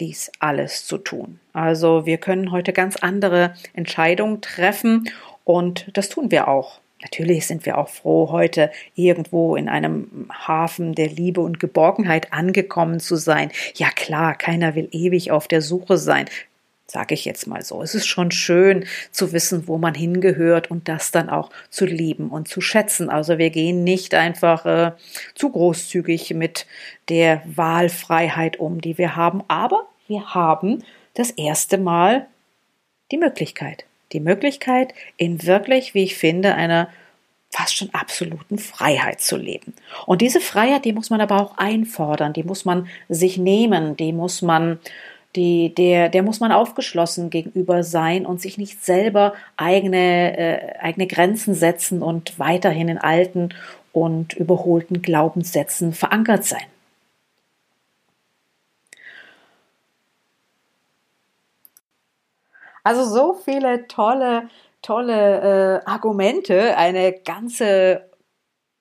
dies 0.00 0.30
alles 0.38 0.86
zu 0.86 0.98
tun. 0.98 1.40
Also 1.52 2.04
wir 2.04 2.18
können 2.18 2.50
heute 2.50 2.72
ganz 2.72 2.96
andere 2.96 3.54
Entscheidungen 3.72 4.42
treffen 4.42 5.08
und 5.44 5.86
das 5.94 6.08
tun 6.08 6.30
wir 6.30 6.48
auch. 6.48 6.80
Natürlich 7.04 7.46
sind 7.46 7.66
wir 7.66 7.76
auch 7.76 7.90
froh, 7.90 8.30
heute 8.32 8.70
irgendwo 8.94 9.56
in 9.56 9.68
einem 9.68 10.28
Hafen 10.32 10.94
der 10.94 11.08
Liebe 11.08 11.42
und 11.42 11.60
Geborgenheit 11.60 12.32
angekommen 12.32 12.98
zu 12.98 13.16
sein. 13.16 13.52
Ja 13.74 13.90
klar, 13.90 14.34
keiner 14.34 14.74
will 14.74 14.88
ewig 14.90 15.30
auf 15.30 15.46
der 15.46 15.60
Suche 15.60 15.98
sein. 15.98 16.24
Sage 16.86 17.14
ich 17.14 17.24
jetzt 17.24 17.46
mal 17.46 17.62
so. 17.62 17.82
Es 17.82 17.94
ist 17.94 18.06
schon 18.06 18.30
schön 18.30 18.86
zu 19.10 19.32
wissen, 19.32 19.68
wo 19.68 19.78
man 19.78 19.94
hingehört 19.94 20.70
und 20.70 20.88
das 20.88 21.10
dann 21.10 21.28
auch 21.28 21.50
zu 21.68 21.84
lieben 21.84 22.30
und 22.30 22.48
zu 22.48 22.60
schätzen. 22.60 23.10
Also 23.10 23.36
wir 23.36 23.50
gehen 23.50 23.84
nicht 23.84 24.14
einfach 24.14 24.64
äh, 24.64 24.92
zu 25.34 25.50
großzügig 25.50 26.32
mit 26.34 26.66
der 27.10 27.42
Wahlfreiheit 27.44 28.58
um, 28.58 28.80
die 28.80 28.96
wir 28.96 29.16
haben, 29.16 29.42
aber 29.48 29.88
wir 30.08 30.34
haben 30.34 30.82
das 31.14 31.30
erste 31.30 31.78
Mal 31.78 32.26
die 33.10 33.18
Möglichkeit 33.18 33.84
die 34.12 34.20
Möglichkeit, 34.20 34.94
in 35.16 35.44
wirklich, 35.44 35.94
wie 35.94 36.04
ich 36.04 36.16
finde, 36.16 36.54
einer 36.54 36.88
fast 37.50 37.76
schon 37.76 37.94
absoluten 37.94 38.58
Freiheit 38.58 39.20
zu 39.20 39.36
leben. 39.36 39.74
Und 40.06 40.22
diese 40.22 40.40
Freiheit, 40.40 40.84
die 40.84 40.92
muss 40.92 41.10
man 41.10 41.20
aber 41.20 41.40
auch 41.40 41.56
einfordern, 41.56 42.32
die 42.32 42.42
muss 42.42 42.64
man 42.64 42.88
sich 43.08 43.38
nehmen, 43.38 43.96
die 43.96 44.12
muss 44.12 44.42
man 44.42 44.80
die, 45.36 45.74
der, 45.74 46.08
der 46.08 46.22
muss 46.22 46.40
man 46.40 46.52
aufgeschlossen 46.52 47.30
gegenüber 47.30 47.82
sein 47.82 48.24
und 48.24 48.40
sich 48.40 48.56
nicht 48.56 48.84
selber 48.84 49.34
eigene, 49.56 50.36
äh, 50.38 50.78
eigene 50.78 51.06
Grenzen 51.06 51.54
setzen 51.54 52.02
und 52.02 52.38
weiterhin 52.38 52.88
in 52.88 52.98
alten 52.98 53.48
und 53.92 54.34
überholten 54.34 55.02
Glaubenssätzen 55.02 55.92
verankert 55.92 56.44
sein. 56.44 56.66
Also 62.84 63.04
so 63.04 63.34
viele 63.34 63.88
tolle, 63.88 64.48
tolle 64.82 65.80
äh, 65.82 65.90
Argumente, 65.90 66.76
eine 66.76 67.12
ganze 67.12 68.08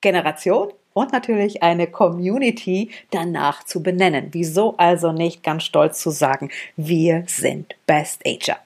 Generation 0.02 0.72
und 0.94 1.12
natürlich 1.12 1.64
eine 1.64 1.88
Community 1.88 2.92
danach 3.12 3.64
zu 3.64 3.82
benennen. 3.82 4.28
Wieso 4.32 4.78
also 4.78 5.12
nicht 5.12 5.42
ganz 5.42 5.64
stolz 5.64 6.00
zu 6.02 6.12
sagen, 6.12 6.52
wir 6.76 7.24
sind 7.28 7.76
Best 7.88 8.22
Ager. 8.28 8.58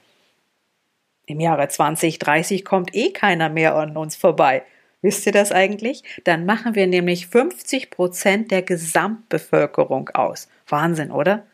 Im 1.27 1.39
Jahre 1.39 1.67
2030 1.67 2.65
kommt 2.65 2.95
eh 2.95 3.11
keiner 3.11 3.49
mehr 3.49 3.75
an 3.75 3.95
uns 3.95 4.15
vorbei. 4.15 4.63
Wisst 5.01 5.25
ihr 5.25 5.31
das 5.31 5.51
eigentlich? 5.51 6.03
Dann 6.23 6.45
machen 6.45 6.73
wir 6.73 6.87
nämlich 6.87 7.27
50 7.27 7.91
Prozent 7.91 8.49
der 8.49 8.63
Gesamtbevölkerung 8.63 10.09
aus. 10.09 10.49
Wahnsinn, 10.67 11.11
oder? 11.11 11.45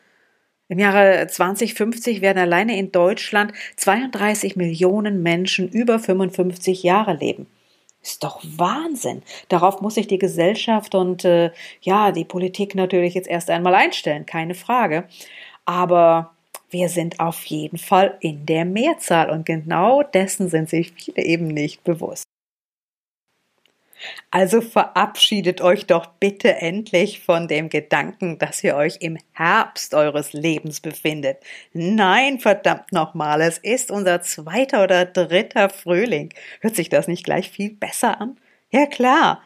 Im 0.68 0.78
Jahre 0.78 1.26
2050 1.26 2.22
werden 2.22 2.38
alleine 2.38 2.78
in 2.78 2.90
Deutschland 2.90 3.52
32 3.76 4.56
Millionen 4.56 5.22
Menschen 5.22 5.68
über 5.68 5.98
55 5.98 6.82
Jahre 6.82 7.14
leben. 7.14 7.46
Ist 8.02 8.24
doch 8.24 8.42
Wahnsinn. 8.42 9.22
Darauf 9.48 9.80
muss 9.82 9.94
sich 9.94 10.06
die 10.06 10.18
Gesellschaft 10.18 10.94
und 10.94 11.24
äh, 11.24 11.50
ja, 11.82 12.12
die 12.12 12.24
Politik 12.24 12.74
natürlich 12.74 13.14
jetzt 13.14 13.28
erst 13.28 13.50
einmal 13.50 13.74
einstellen, 13.74 14.26
keine 14.26 14.54
Frage. 14.54 15.04
Aber 15.64 16.34
wir 16.70 16.88
sind 16.88 17.20
auf 17.20 17.44
jeden 17.44 17.78
Fall 17.78 18.16
in 18.20 18.46
der 18.46 18.64
Mehrzahl 18.64 19.30
und 19.30 19.46
genau 19.46 20.02
dessen 20.02 20.48
sind 20.48 20.68
sich 20.68 20.92
viele 20.92 21.24
eben 21.24 21.46
nicht 21.46 21.84
bewusst. 21.84 22.24
Also 24.30 24.60
verabschiedet 24.60 25.60
euch 25.60 25.86
doch 25.86 26.06
bitte 26.06 26.56
endlich 26.56 27.20
von 27.20 27.48
dem 27.48 27.68
Gedanken, 27.68 28.38
dass 28.38 28.62
ihr 28.64 28.76
euch 28.76 28.98
im 29.00 29.18
Herbst 29.32 29.94
eures 29.94 30.32
Lebens 30.32 30.80
befindet. 30.80 31.38
Nein, 31.72 32.40
verdammt 32.40 32.92
nochmal, 32.92 33.40
es 33.40 33.58
ist 33.58 33.90
unser 33.90 34.22
zweiter 34.22 34.84
oder 34.84 35.04
dritter 35.04 35.68
Frühling. 35.68 36.32
Hört 36.60 36.76
sich 36.76 36.88
das 36.88 37.08
nicht 37.08 37.24
gleich 37.24 37.50
viel 37.50 37.70
besser 37.70 38.20
an? 38.20 38.36
Ja 38.70 38.86
klar. 38.86 39.42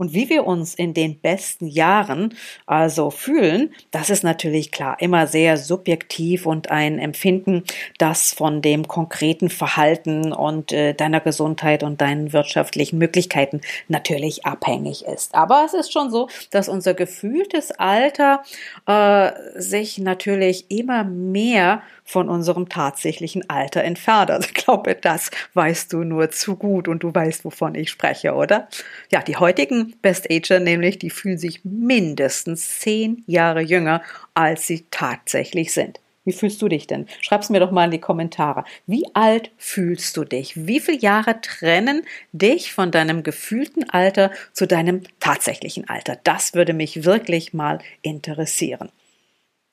Und 0.00 0.14
wie 0.14 0.30
wir 0.30 0.46
uns 0.46 0.74
in 0.74 0.94
den 0.94 1.20
besten 1.20 1.66
Jahren 1.66 2.34
also 2.64 3.10
fühlen, 3.10 3.74
das 3.90 4.08
ist 4.08 4.24
natürlich 4.24 4.72
klar 4.72 4.96
immer 4.98 5.26
sehr 5.26 5.58
subjektiv 5.58 6.46
und 6.46 6.70
ein 6.70 6.98
Empfinden, 6.98 7.64
das 7.98 8.32
von 8.32 8.62
dem 8.62 8.88
konkreten 8.88 9.50
Verhalten 9.50 10.32
und 10.32 10.72
äh, 10.72 10.94
deiner 10.94 11.20
Gesundheit 11.20 11.82
und 11.82 12.00
deinen 12.00 12.32
wirtschaftlichen 12.32 12.96
Möglichkeiten 12.96 13.60
natürlich 13.88 14.46
abhängig 14.46 15.04
ist. 15.04 15.34
Aber 15.34 15.64
es 15.66 15.74
ist 15.74 15.92
schon 15.92 16.10
so, 16.10 16.30
dass 16.50 16.70
unser 16.70 16.94
gefühltes 16.94 17.70
Alter 17.70 18.42
äh, 18.86 19.32
sich 19.60 19.98
natürlich 19.98 20.70
immer 20.70 21.04
mehr 21.04 21.82
von 22.10 22.28
unserem 22.28 22.68
tatsächlichen 22.68 23.48
Alter 23.48 23.84
entfernt. 23.84 24.32
Also 24.32 24.48
ich 24.48 24.54
glaube, 24.54 24.96
das 24.96 25.30
weißt 25.54 25.92
du 25.92 26.02
nur 26.02 26.30
zu 26.30 26.56
gut 26.56 26.88
und 26.88 27.04
du 27.04 27.14
weißt, 27.14 27.44
wovon 27.44 27.76
ich 27.76 27.88
spreche, 27.90 28.34
oder? 28.34 28.68
Ja, 29.12 29.22
die 29.22 29.36
heutigen 29.36 29.94
Best 30.02 30.28
Ager 30.28 30.58
nämlich, 30.58 30.98
die 30.98 31.10
fühlen 31.10 31.38
sich 31.38 31.64
mindestens 31.64 32.80
zehn 32.80 33.22
Jahre 33.26 33.60
jünger, 33.60 34.02
als 34.34 34.66
sie 34.66 34.86
tatsächlich 34.90 35.72
sind. 35.72 36.00
Wie 36.24 36.32
fühlst 36.32 36.60
du 36.60 36.68
dich 36.68 36.88
denn? 36.88 37.06
Schreib's 37.20 37.48
mir 37.48 37.60
doch 37.60 37.70
mal 37.70 37.84
in 37.84 37.90
die 37.92 38.00
Kommentare. 38.00 38.64
Wie 38.86 39.04
alt 39.14 39.52
fühlst 39.56 40.16
du 40.16 40.24
dich? 40.24 40.66
Wie 40.66 40.80
viele 40.80 40.98
Jahre 40.98 41.40
trennen 41.40 42.02
dich 42.32 42.72
von 42.72 42.90
deinem 42.90 43.22
gefühlten 43.22 43.88
Alter 43.88 44.32
zu 44.52 44.66
deinem 44.66 45.02
tatsächlichen 45.20 45.88
Alter? 45.88 46.18
Das 46.24 46.54
würde 46.54 46.72
mich 46.72 47.04
wirklich 47.04 47.54
mal 47.54 47.78
interessieren. 48.02 48.90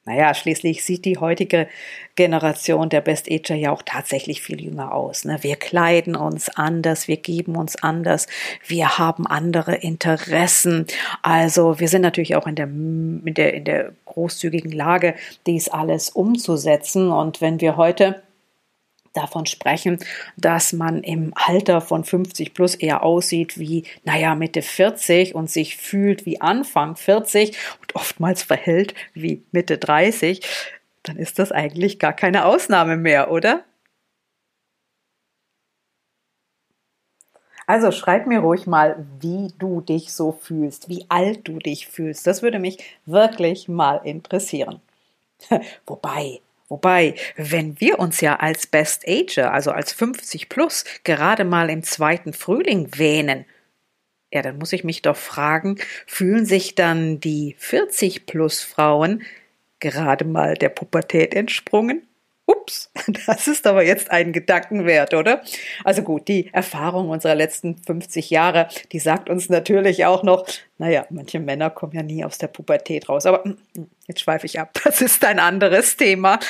Naja, 0.08 0.34
schließlich 0.34 0.86
sieht 0.86 1.04
die 1.04 1.18
heutige 1.18 1.68
Generation 2.16 2.88
der 2.88 3.02
Best 3.02 3.30
Ager 3.30 3.56
ja 3.56 3.72
auch 3.72 3.82
tatsächlich 3.86 4.42
viel 4.42 4.62
jünger 4.62 4.94
aus. 4.94 5.26
Ne? 5.26 5.38
Wir 5.42 5.58
kleiden 5.58 6.16
uns 6.16 6.48
anders, 6.48 7.10
wir 7.10 7.18
geben 7.18 7.58
uns 7.58 7.76
anders, 7.76 8.28
wir 8.66 8.98
haben 8.98 9.28
andere 9.28 9.76
Interessen. 9.76 10.88
Also 11.24 11.82
wir 11.82 11.90
sind 11.90 12.04
natürlich 12.04 12.38
auch 12.38 12.48
in 12.48 12.56
der, 12.56 12.68
in 12.68 13.34
der, 13.34 13.54
in 13.54 13.66
der 13.66 13.92
großzügigen 14.06 14.72
Lage, 14.72 15.14
dies 15.46 15.68
alles 15.68 16.10
umzusetzen. 16.10 17.12
Und 17.12 17.42
wenn 17.42 17.60
wir 17.60 17.76
heute 17.76 18.24
davon 19.14 19.46
sprechen, 19.46 20.00
dass 20.38 20.74
man 20.74 21.04
im 21.04 21.34
Alter 21.36 21.82
von 21.82 22.04
50 22.04 22.54
plus 22.54 22.76
eher 22.76 23.04
aussieht 23.04 23.58
wie, 23.58 23.84
naja, 24.04 24.36
Mitte 24.36 24.62
40 24.62 25.36
und 25.36 25.50
sich 25.50 25.78
fühlt 25.78 26.26
wie 26.26 26.42
Anfang 26.42 26.96
40 26.96 27.58
und 27.82 27.96
oftmals 27.96 28.44
verhält 28.44 28.94
wie 29.14 29.44
Mitte 29.52 29.78
30, 29.78 30.42
dann 31.04 31.18
ist 31.18 31.40
das 31.40 31.52
eigentlich 31.52 32.00
gar 32.00 32.14
keine 32.14 32.46
Ausnahme 32.46 32.98
mehr, 32.98 33.32
oder? 33.32 33.64
Also 37.68 37.92
schreib 37.92 38.28
mir 38.28 38.40
ruhig 38.40 38.66
mal, 38.66 39.06
wie 39.20 39.50
du 39.60 39.82
dich 39.82 40.14
so 40.14 40.32
fühlst, 40.32 40.88
wie 40.88 41.06
alt 41.10 41.46
du 41.48 41.60
dich 41.60 41.88
fühlst. 41.88 42.26
Das 42.26 42.42
würde 42.42 42.60
mich 42.60 42.78
wirklich 43.06 43.68
mal 43.68 43.98
interessieren. 44.06 44.80
Wobei, 45.86 46.40
Wobei, 46.70 47.16
wenn 47.38 47.80
wir 47.80 48.00
uns 48.00 48.20
ja 48.22 48.38
als 48.38 48.68
Best 48.68 49.08
Ager, 49.08 49.54
also 49.54 49.72
als 49.72 49.94
50 49.94 50.50
plus, 50.50 50.84
gerade 51.04 51.46
mal 51.46 51.70
im 51.70 51.84
zweiten 51.84 52.34
Frühling 52.34 52.90
wähnen, 52.98 53.46
ja, 54.32 54.42
dann 54.42 54.58
muss 54.58 54.74
ich 54.74 54.84
mich 54.84 55.02
doch 55.02 55.16
fragen, 55.16 55.78
fühlen 56.06 56.46
sich 56.46 56.76
dann 56.76 57.20
die 57.22 57.56
40 57.60 58.26
plus 58.26 58.62
Frauen 58.62 59.24
gerade 59.80 60.26
mal 60.26 60.56
der 60.56 60.70
Pubertät 60.70 61.34
entsprungen? 61.34 62.06
Ups, 62.48 62.90
das 63.28 63.48
ist 63.48 63.68
aber 63.68 63.84
jetzt 63.84 64.10
ein 64.10 64.32
Gedankenwert, 64.32 65.14
oder? 65.14 65.44
Also 65.84 66.02
gut, 66.02 66.30
die 66.30 66.52
Erfahrung 66.54 67.10
unserer 67.10 67.36
letzten 67.36 67.78
50 67.78 68.30
Jahre, 68.30 68.70
die 68.94 69.00
sagt 69.00 69.30
uns 69.30 69.50
natürlich 69.50 70.06
auch 70.06 70.24
noch, 70.24 70.48
naja, 70.78 71.06
manche 71.10 71.42
Männer 71.42 71.70
kommen 71.70 71.94
ja 71.94 72.04
nie 72.04 72.24
aus 72.24 72.38
der 72.38 72.48
Pubertät 72.48 73.10
raus, 73.10 73.26
aber 73.26 73.46
mm, 73.46 73.58
mm, 73.76 73.90
jetzt 74.08 74.22
schweife 74.22 74.46
ich 74.46 74.60
ab, 74.60 74.80
das 74.84 75.02
ist 75.02 75.26
ein 75.26 75.40
anderes 75.40 75.98
Thema. 75.98 76.40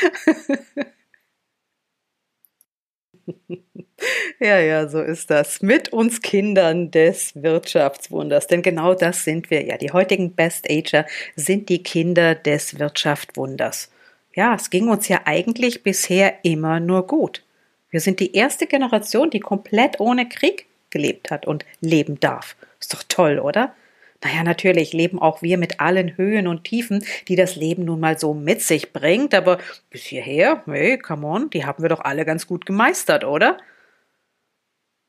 Ja, 4.39 4.60
ja, 4.60 4.88
so 4.88 5.01
ist 5.01 5.32
das. 5.32 5.62
Mit 5.62 5.92
uns 5.92 6.22
Kindern 6.22 6.92
des 6.92 7.33
Wirtschaftswunders. 7.36 8.48
Denn 8.48 8.62
genau 8.62 8.94
das 8.94 9.24
sind 9.24 9.50
wir 9.50 9.66
ja. 9.66 9.77
Die 9.77 9.92
heutigen 9.92 10.36
Best 10.36 10.70
Ager 10.70 11.05
sind 11.36 11.70
die 11.70 11.81
Kinder 11.81 12.36
des 12.36 12.77
Wirtschaftswunders 12.79 13.90
ja, 14.38 14.54
es 14.54 14.70
ging 14.70 14.88
uns 14.88 15.08
ja 15.08 15.22
eigentlich 15.26 15.82
bisher 15.82 16.46
immer 16.46 16.80
nur 16.80 17.08
gut. 17.08 17.44
Wir 17.90 18.00
sind 18.00 18.20
die 18.20 18.36
erste 18.36 18.68
Generation, 18.68 19.32
die 19.32 19.40
komplett 19.40 20.00
ohne 20.00 20.30
Krieg 20.30 20.68
gelebt 20.92 21.32
hat 21.32 21.48
und 21.48 21.66
leben 21.82 22.20
darf. 22.20 22.56
Ist 22.80 22.94
doch 22.94 23.02
toll, 23.10 23.40
oder? 23.40 23.74
Naja, 24.24 24.44
natürlich 24.44 24.94
leben 24.94 25.20
auch 25.20 25.42
wir 25.42 25.58
mit 25.58 25.80
allen 25.80 26.18
Höhen 26.18 26.48
und 26.48 26.66
Tiefen, 26.66 27.04
die 27.28 27.36
das 27.36 27.56
Leben 27.56 27.86
nun 27.86 28.00
mal 28.00 28.20
so 28.20 28.36
mit 28.36 28.62
sich 28.62 28.94
bringt, 28.94 29.34
aber 29.34 29.58
bis 29.90 30.04
hierher, 30.04 30.62
hey, 30.68 31.00
come 31.00 31.26
on, 31.26 31.50
die 31.50 31.66
haben 31.66 31.82
wir 31.82 31.90
doch 31.90 32.02
alle 32.02 32.24
ganz 32.24 32.46
gut 32.46 32.68
gemeistert, 32.68 33.24
oder? 33.24 33.58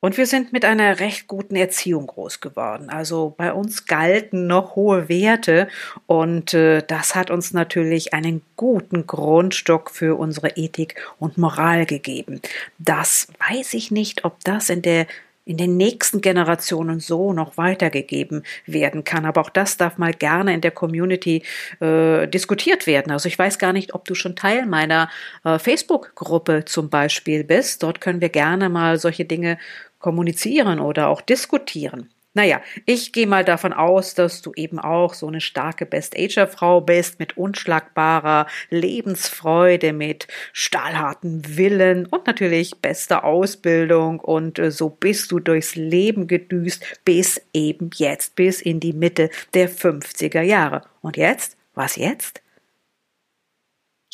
Und 0.00 0.16
wir 0.16 0.26
sind 0.26 0.52
mit 0.52 0.64
einer 0.64 1.00
recht 1.00 1.26
guten 1.26 1.56
Erziehung 1.56 2.06
groß 2.06 2.40
geworden. 2.40 2.88
Also 2.88 3.34
bei 3.36 3.52
uns 3.52 3.86
galten 3.86 4.46
noch 4.46 4.76
hohe 4.76 5.08
Werte 5.08 5.66
und 6.06 6.54
äh, 6.54 6.82
das 6.86 7.16
hat 7.16 7.32
uns 7.32 7.52
natürlich 7.52 8.14
einen 8.14 8.42
guten 8.54 9.08
Grundstock 9.08 9.90
für 9.90 10.16
unsere 10.16 10.50
Ethik 10.50 10.94
und 11.18 11.36
Moral 11.36 11.84
gegeben. 11.84 12.40
Das 12.78 13.26
weiß 13.48 13.74
ich 13.74 13.90
nicht, 13.90 14.24
ob 14.24 14.38
das 14.44 14.70
in 14.70 14.82
der 14.82 15.08
in 15.48 15.56
den 15.56 15.78
nächsten 15.78 16.20
Generationen 16.20 17.00
so 17.00 17.32
noch 17.32 17.56
weitergegeben 17.56 18.42
werden 18.66 19.02
kann. 19.02 19.24
Aber 19.24 19.40
auch 19.40 19.48
das 19.48 19.78
darf 19.78 19.96
mal 19.96 20.12
gerne 20.12 20.52
in 20.52 20.60
der 20.60 20.70
Community 20.70 21.42
äh, 21.80 22.28
diskutiert 22.28 22.86
werden. 22.86 23.10
Also 23.10 23.28
ich 23.28 23.38
weiß 23.38 23.58
gar 23.58 23.72
nicht, 23.72 23.94
ob 23.94 24.04
du 24.04 24.14
schon 24.14 24.36
Teil 24.36 24.66
meiner 24.66 25.08
äh, 25.44 25.58
Facebook-Gruppe 25.58 26.66
zum 26.66 26.90
Beispiel 26.90 27.44
bist. 27.44 27.82
Dort 27.82 28.02
können 28.02 28.20
wir 28.20 28.28
gerne 28.28 28.68
mal 28.68 28.98
solche 28.98 29.24
Dinge 29.24 29.58
kommunizieren 30.00 30.80
oder 30.80 31.08
auch 31.08 31.22
diskutieren. 31.22 32.10
Naja, 32.38 32.62
ich 32.86 33.10
gehe 33.10 33.26
mal 33.26 33.44
davon 33.44 33.72
aus, 33.72 34.14
dass 34.14 34.42
du 34.42 34.52
eben 34.54 34.78
auch 34.78 35.12
so 35.12 35.26
eine 35.26 35.40
starke 35.40 35.86
Best-Ager-Frau 35.86 36.80
bist, 36.80 37.18
mit 37.18 37.36
unschlagbarer 37.36 38.46
Lebensfreude, 38.70 39.92
mit 39.92 40.28
stahlharten 40.52 41.56
Willen 41.56 42.06
und 42.06 42.28
natürlich 42.28 42.76
bester 42.80 43.24
Ausbildung. 43.24 44.20
Und 44.20 44.60
äh, 44.60 44.70
so 44.70 44.88
bist 44.88 45.32
du 45.32 45.40
durchs 45.40 45.74
Leben 45.74 46.28
gedüst 46.28 46.84
bis 47.04 47.42
eben 47.52 47.90
jetzt, 47.96 48.36
bis 48.36 48.62
in 48.62 48.78
die 48.78 48.92
Mitte 48.92 49.30
der 49.54 49.68
50er 49.68 50.42
Jahre. 50.42 50.82
Und 51.00 51.16
jetzt? 51.16 51.56
Was 51.74 51.96
jetzt? 51.96 52.40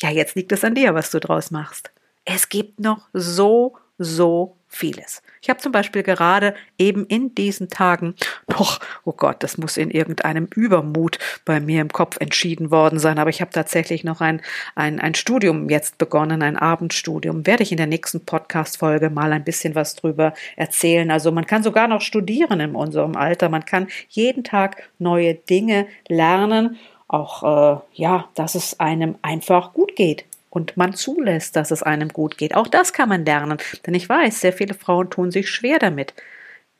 Ja, 0.01 0.09
jetzt 0.09 0.33
liegt 0.33 0.51
es 0.51 0.63
an 0.63 0.73
dir, 0.73 0.95
was 0.95 1.11
du 1.11 1.19
draus 1.19 1.51
machst. 1.51 1.91
Es 2.23 2.49
gibt 2.49 2.79
noch 2.79 3.07
so, 3.13 3.77
so 3.97 4.57
vieles. 4.67 5.21
Ich 5.41 5.49
habe 5.49 5.59
zum 5.59 5.71
Beispiel 5.71 6.03
gerade 6.03 6.53
eben 6.77 7.05
in 7.05 7.33
diesen 7.33 7.69
Tagen 7.69 8.15
noch, 8.49 8.79
oh 9.05 9.13
Gott, 9.13 9.41
das 9.41 9.57
muss 9.57 9.77
in 9.77 9.89
irgendeinem 9.89 10.47
Übermut 10.53 11.17
bei 11.45 11.59
mir 11.59 11.81
im 11.81 11.89
Kopf 11.89 12.17
entschieden 12.19 12.71
worden 12.71 12.99
sein, 12.99 13.17
aber 13.17 13.29
ich 13.29 13.41
habe 13.41 13.51
tatsächlich 13.51 14.03
noch 14.03 14.19
ein, 14.21 14.41
ein, 14.75 14.99
ein 14.99 15.15
Studium 15.15 15.69
jetzt 15.69 15.97
begonnen, 15.97 16.41
ein 16.41 16.57
Abendstudium. 16.57 17.47
Werde 17.47 17.63
ich 17.63 17.71
in 17.71 17.77
der 17.77 17.87
nächsten 17.87 18.25
Podcast-Folge 18.25 19.09
mal 19.09 19.31
ein 19.31 19.45
bisschen 19.45 19.75
was 19.75 19.95
drüber 19.95 20.33
erzählen. 20.57 21.09
Also 21.09 21.31
man 21.31 21.45
kann 21.45 21.63
sogar 21.63 21.87
noch 21.87 22.01
studieren 22.01 22.59
in 22.59 22.75
unserem 22.75 23.15
Alter. 23.15 23.49
Man 23.49 23.65
kann 23.65 23.87
jeden 24.09 24.43
Tag 24.43 24.89
neue 24.99 25.35
Dinge 25.35 25.87
lernen. 26.07 26.77
Auch, 27.07 27.43
äh, 27.43 27.81
ja, 27.93 28.29
dass 28.35 28.55
es 28.55 28.79
einem 28.79 29.15
einfach 29.21 29.73
gut 29.73 29.95
geht 29.95 30.25
und 30.55 30.77
man 30.77 30.93
zulässt, 30.93 31.57
dass 31.57 31.69
es 31.69 31.83
einem 31.83 32.09
gut 32.09 32.37
geht. 32.37 32.55
Auch 32.55 32.67
das 32.67 32.93
kann 32.93 33.09
man 33.09 33.25
lernen, 33.25 33.57
denn 33.85 33.93
ich 33.93 34.07
weiß, 34.07 34.39
sehr 34.39 34.53
viele 34.53 34.73
Frauen 34.73 35.09
tun 35.09 35.29
sich 35.29 35.49
schwer 35.49 35.79
damit. 35.79 36.13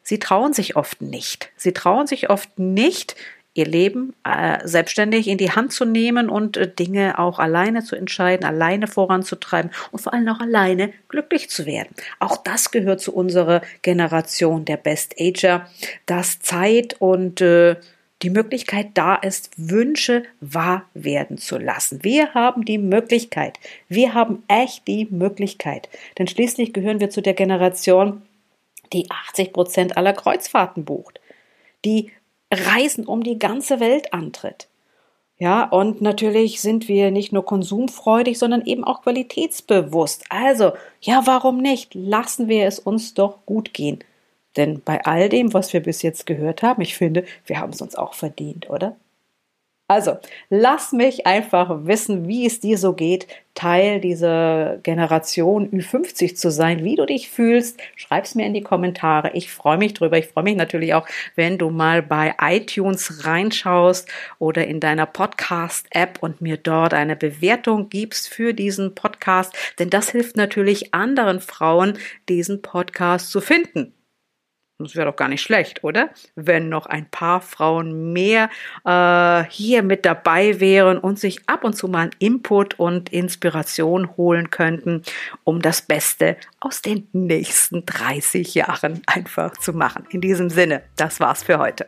Sie 0.02 0.18
trauen 0.18 0.54
sich 0.54 0.78
oft 0.78 1.02
nicht. 1.02 1.52
Sie 1.58 1.74
trauen 1.74 2.08
sich 2.08 2.30
oft 2.30 2.58
nicht, 2.58 3.18
ihr 3.54 3.66
Leben 3.66 4.14
äh, 4.24 4.66
selbstständig 4.66 5.28
in 5.28 5.38
die 5.38 5.52
Hand 5.52 5.74
zu 5.74 5.84
nehmen 5.84 6.30
und 6.30 6.56
äh, 6.56 6.74
Dinge 6.74 7.20
auch 7.20 7.38
alleine 7.38 7.84
zu 7.84 7.98
entscheiden, 7.98 8.46
alleine 8.46 8.88
voranzutreiben 8.88 9.72
und 9.92 10.00
vor 10.00 10.14
allem 10.14 10.28
auch 10.30 10.40
alleine 10.40 10.94
glücklich 11.10 11.50
zu 11.50 11.66
werden. 11.66 11.96
Auch 12.20 12.38
das 12.38 12.72
gehört 12.72 13.02
zu 13.02 13.14
unserer 13.14 13.62
Generation 13.82 14.64
der 14.64 14.78
Best 14.78 15.16
Ager, 15.20 15.68
dass 16.06 16.40
Zeit 16.40 16.96
und 17.00 17.42
äh, 17.42 17.76
die 18.22 18.30
Möglichkeit 18.30 18.90
da 18.94 19.16
ist, 19.16 19.52
Wünsche 19.58 20.24
wahr 20.40 20.86
werden 20.94 21.38
zu 21.38 21.58
lassen. 21.58 22.04
Wir 22.04 22.34
haben 22.34 22.66
die 22.66 22.78
Möglichkeit. 22.78 23.60
Wir 23.90 24.14
haben 24.14 24.44
echt 24.48 24.88
die 24.88 25.08
Möglichkeit. 25.10 25.90
Denn 26.18 26.28
schließlich 26.28 26.74
gehören 26.74 27.00
wir 27.00 27.10
zu 27.10 27.22
der 27.22 27.34
Generation, 27.34 28.22
die 28.94 29.10
80 29.10 29.54
Prozent 29.54 29.98
aller 29.98 30.14
Kreuzfahrten 30.14 30.86
bucht, 30.86 31.20
die 31.84 32.12
Reisen 32.52 33.06
um 33.06 33.24
die 33.24 33.38
ganze 33.38 33.80
Welt 33.80 34.14
antritt. 34.14 34.68
Ja, 35.38 35.66
und 35.66 36.02
natürlich 36.02 36.62
sind 36.62 36.88
wir 36.88 37.12
nicht 37.12 37.34
nur 37.34 37.44
konsumfreudig, 37.44 38.40
sondern 38.40 38.66
eben 38.66 38.86
auch 38.86 39.02
qualitätsbewusst. 39.02 40.24
Also, 40.30 40.72
ja, 41.02 41.24
warum 41.26 41.58
nicht? 41.58 41.94
Lassen 41.94 42.48
wir 42.48 42.66
es 42.66 42.80
uns 42.80 43.14
doch 43.14 43.46
gut 43.46 43.74
gehen. 43.74 44.00
Denn 44.58 44.82
bei 44.84 45.04
all 45.04 45.30
dem, 45.30 45.54
was 45.54 45.74
wir 45.74 45.82
bis 45.82 46.02
jetzt 46.02 46.26
gehört 46.26 46.64
haben, 46.64 46.82
ich 46.82 46.96
finde, 46.96 47.26
wir 47.46 47.60
haben 47.60 47.74
es 47.74 47.82
uns 47.82 47.96
auch 47.96 48.14
verdient, 48.14 48.70
oder? 48.70 48.96
Also, 49.88 50.18
lass 50.50 50.94
mich 50.94 51.28
einfach 51.28 51.86
wissen, 51.86 52.28
wie 52.28 52.48
es 52.48 52.60
dir 52.60 52.80
so 52.80 52.94
geht, 52.94 53.28
Teil 53.54 54.02
dieser 54.02 54.80
Generation 54.82 55.70
Ü50 55.70 56.34
zu 56.34 56.50
sein, 56.50 56.84
wie 56.84 56.96
du 56.96 57.06
dich 57.06 57.30
fühlst. 57.30 57.80
Schreib's 57.96 58.34
mir 58.34 58.48
in 58.48 58.56
die 58.56 58.64
Kommentare. 58.64 59.32
Ich 59.36 59.52
freue 59.52 59.78
mich 59.78 59.94
drüber. 59.94 60.18
Ich 60.18 60.26
freue 60.26 60.44
mich 60.44 60.56
natürlich 60.56 60.96
auch, 60.96 61.08
wenn 61.36 61.60
du 61.60 61.70
mal 61.70 62.02
bei 62.02 62.34
iTunes 62.42 63.26
reinschaust 63.26 64.10
oder 64.40 64.66
in 64.66 64.80
deiner 64.80 65.06
Podcast-App 65.06 66.18
und 66.20 66.42
mir 66.42 66.58
dort 66.58 66.96
eine 66.96 67.16
Bewertung 67.16 67.88
gibst 67.90 68.28
für 68.28 68.56
diesen 68.56 68.96
Podcast, 68.96 69.54
denn 69.78 69.92
das 69.92 70.10
hilft 70.10 70.36
natürlich 70.36 70.96
anderen 70.96 71.42
Frauen, 71.42 72.00
diesen 72.28 72.64
Podcast 72.64 73.30
zu 73.30 73.40
finden. 73.40 73.94
Das 74.78 74.96
wäre 74.96 75.10
doch 75.10 75.16
gar 75.16 75.30
nicht 75.30 75.42
schlecht, 75.42 75.86
oder? 75.86 76.10
Wenn 76.36 76.68
noch 76.68 76.86
ein 76.86 77.10
paar 77.10 77.40
Frauen 77.40 78.12
mehr 78.12 78.50
äh, 78.84 79.46
hier 79.50 79.84
mit 79.84 80.06
dabei 80.06 80.60
wären 80.60 80.98
und 80.98 81.18
sich 81.18 81.48
ab 81.48 81.64
und 81.64 81.78
zu 81.78 81.88
mal 81.88 82.10
Input 82.20 82.78
und 82.78 83.08
Inspiration 83.14 84.18
holen 84.18 84.50
könnten, 84.50 85.04
um 85.46 85.62
das 85.62 85.82
Beste 85.82 86.36
aus 86.60 86.82
den 86.82 87.08
nächsten 87.14 87.86
30 87.86 88.54
Jahren 88.54 89.02
einfach 89.06 89.54
zu 89.54 89.72
machen. 89.72 90.06
In 90.10 90.20
diesem 90.20 90.50
Sinne, 90.50 90.84
das 90.98 91.22
war's 91.22 91.44
für 91.44 91.58
heute. 91.58 91.88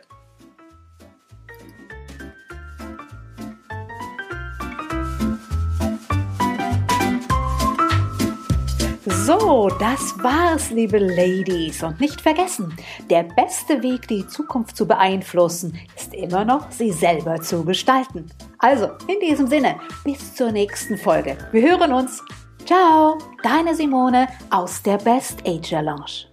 So, 9.28 9.68
das 9.78 10.14
war's, 10.22 10.70
liebe 10.70 10.96
Ladies. 10.96 11.82
Und 11.82 12.00
nicht 12.00 12.18
vergessen, 12.18 12.74
der 13.10 13.24
beste 13.24 13.82
Weg, 13.82 14.08
die 14.08 14.26
Zukunft 14.26 14.74
zu 14.74 14.86
beeinflussen, 14.86 15.78
ist 15.94 16.14
immer 16.14 16.46
noch, 16.46 16.70
sie 16.70 16.90
selber 16.92 17.38
zu 17.42 17.62
gestalten. 17.62 18.24
Also, 18.58 18.86
in 19.06 19.20
diesem 19.20 19.46
Sinne, 19.46 19.78
bis 20.02 20.34
zur 20.34 20.50
nächsten 20.50 20.96
Folge. 20.96 21.36
Wir 21.52 21.60
hören 21.60 21.92
uns. 21.92 22.22
Ciao, 22.64 23.18
deine 23.42 23.74
Simone 23.74 24.28
aus 24.48 24.82
der 24.82 24.96
Best 24.96 25.46
Ager 25.46 25.82
Lounge. 25.82 26.27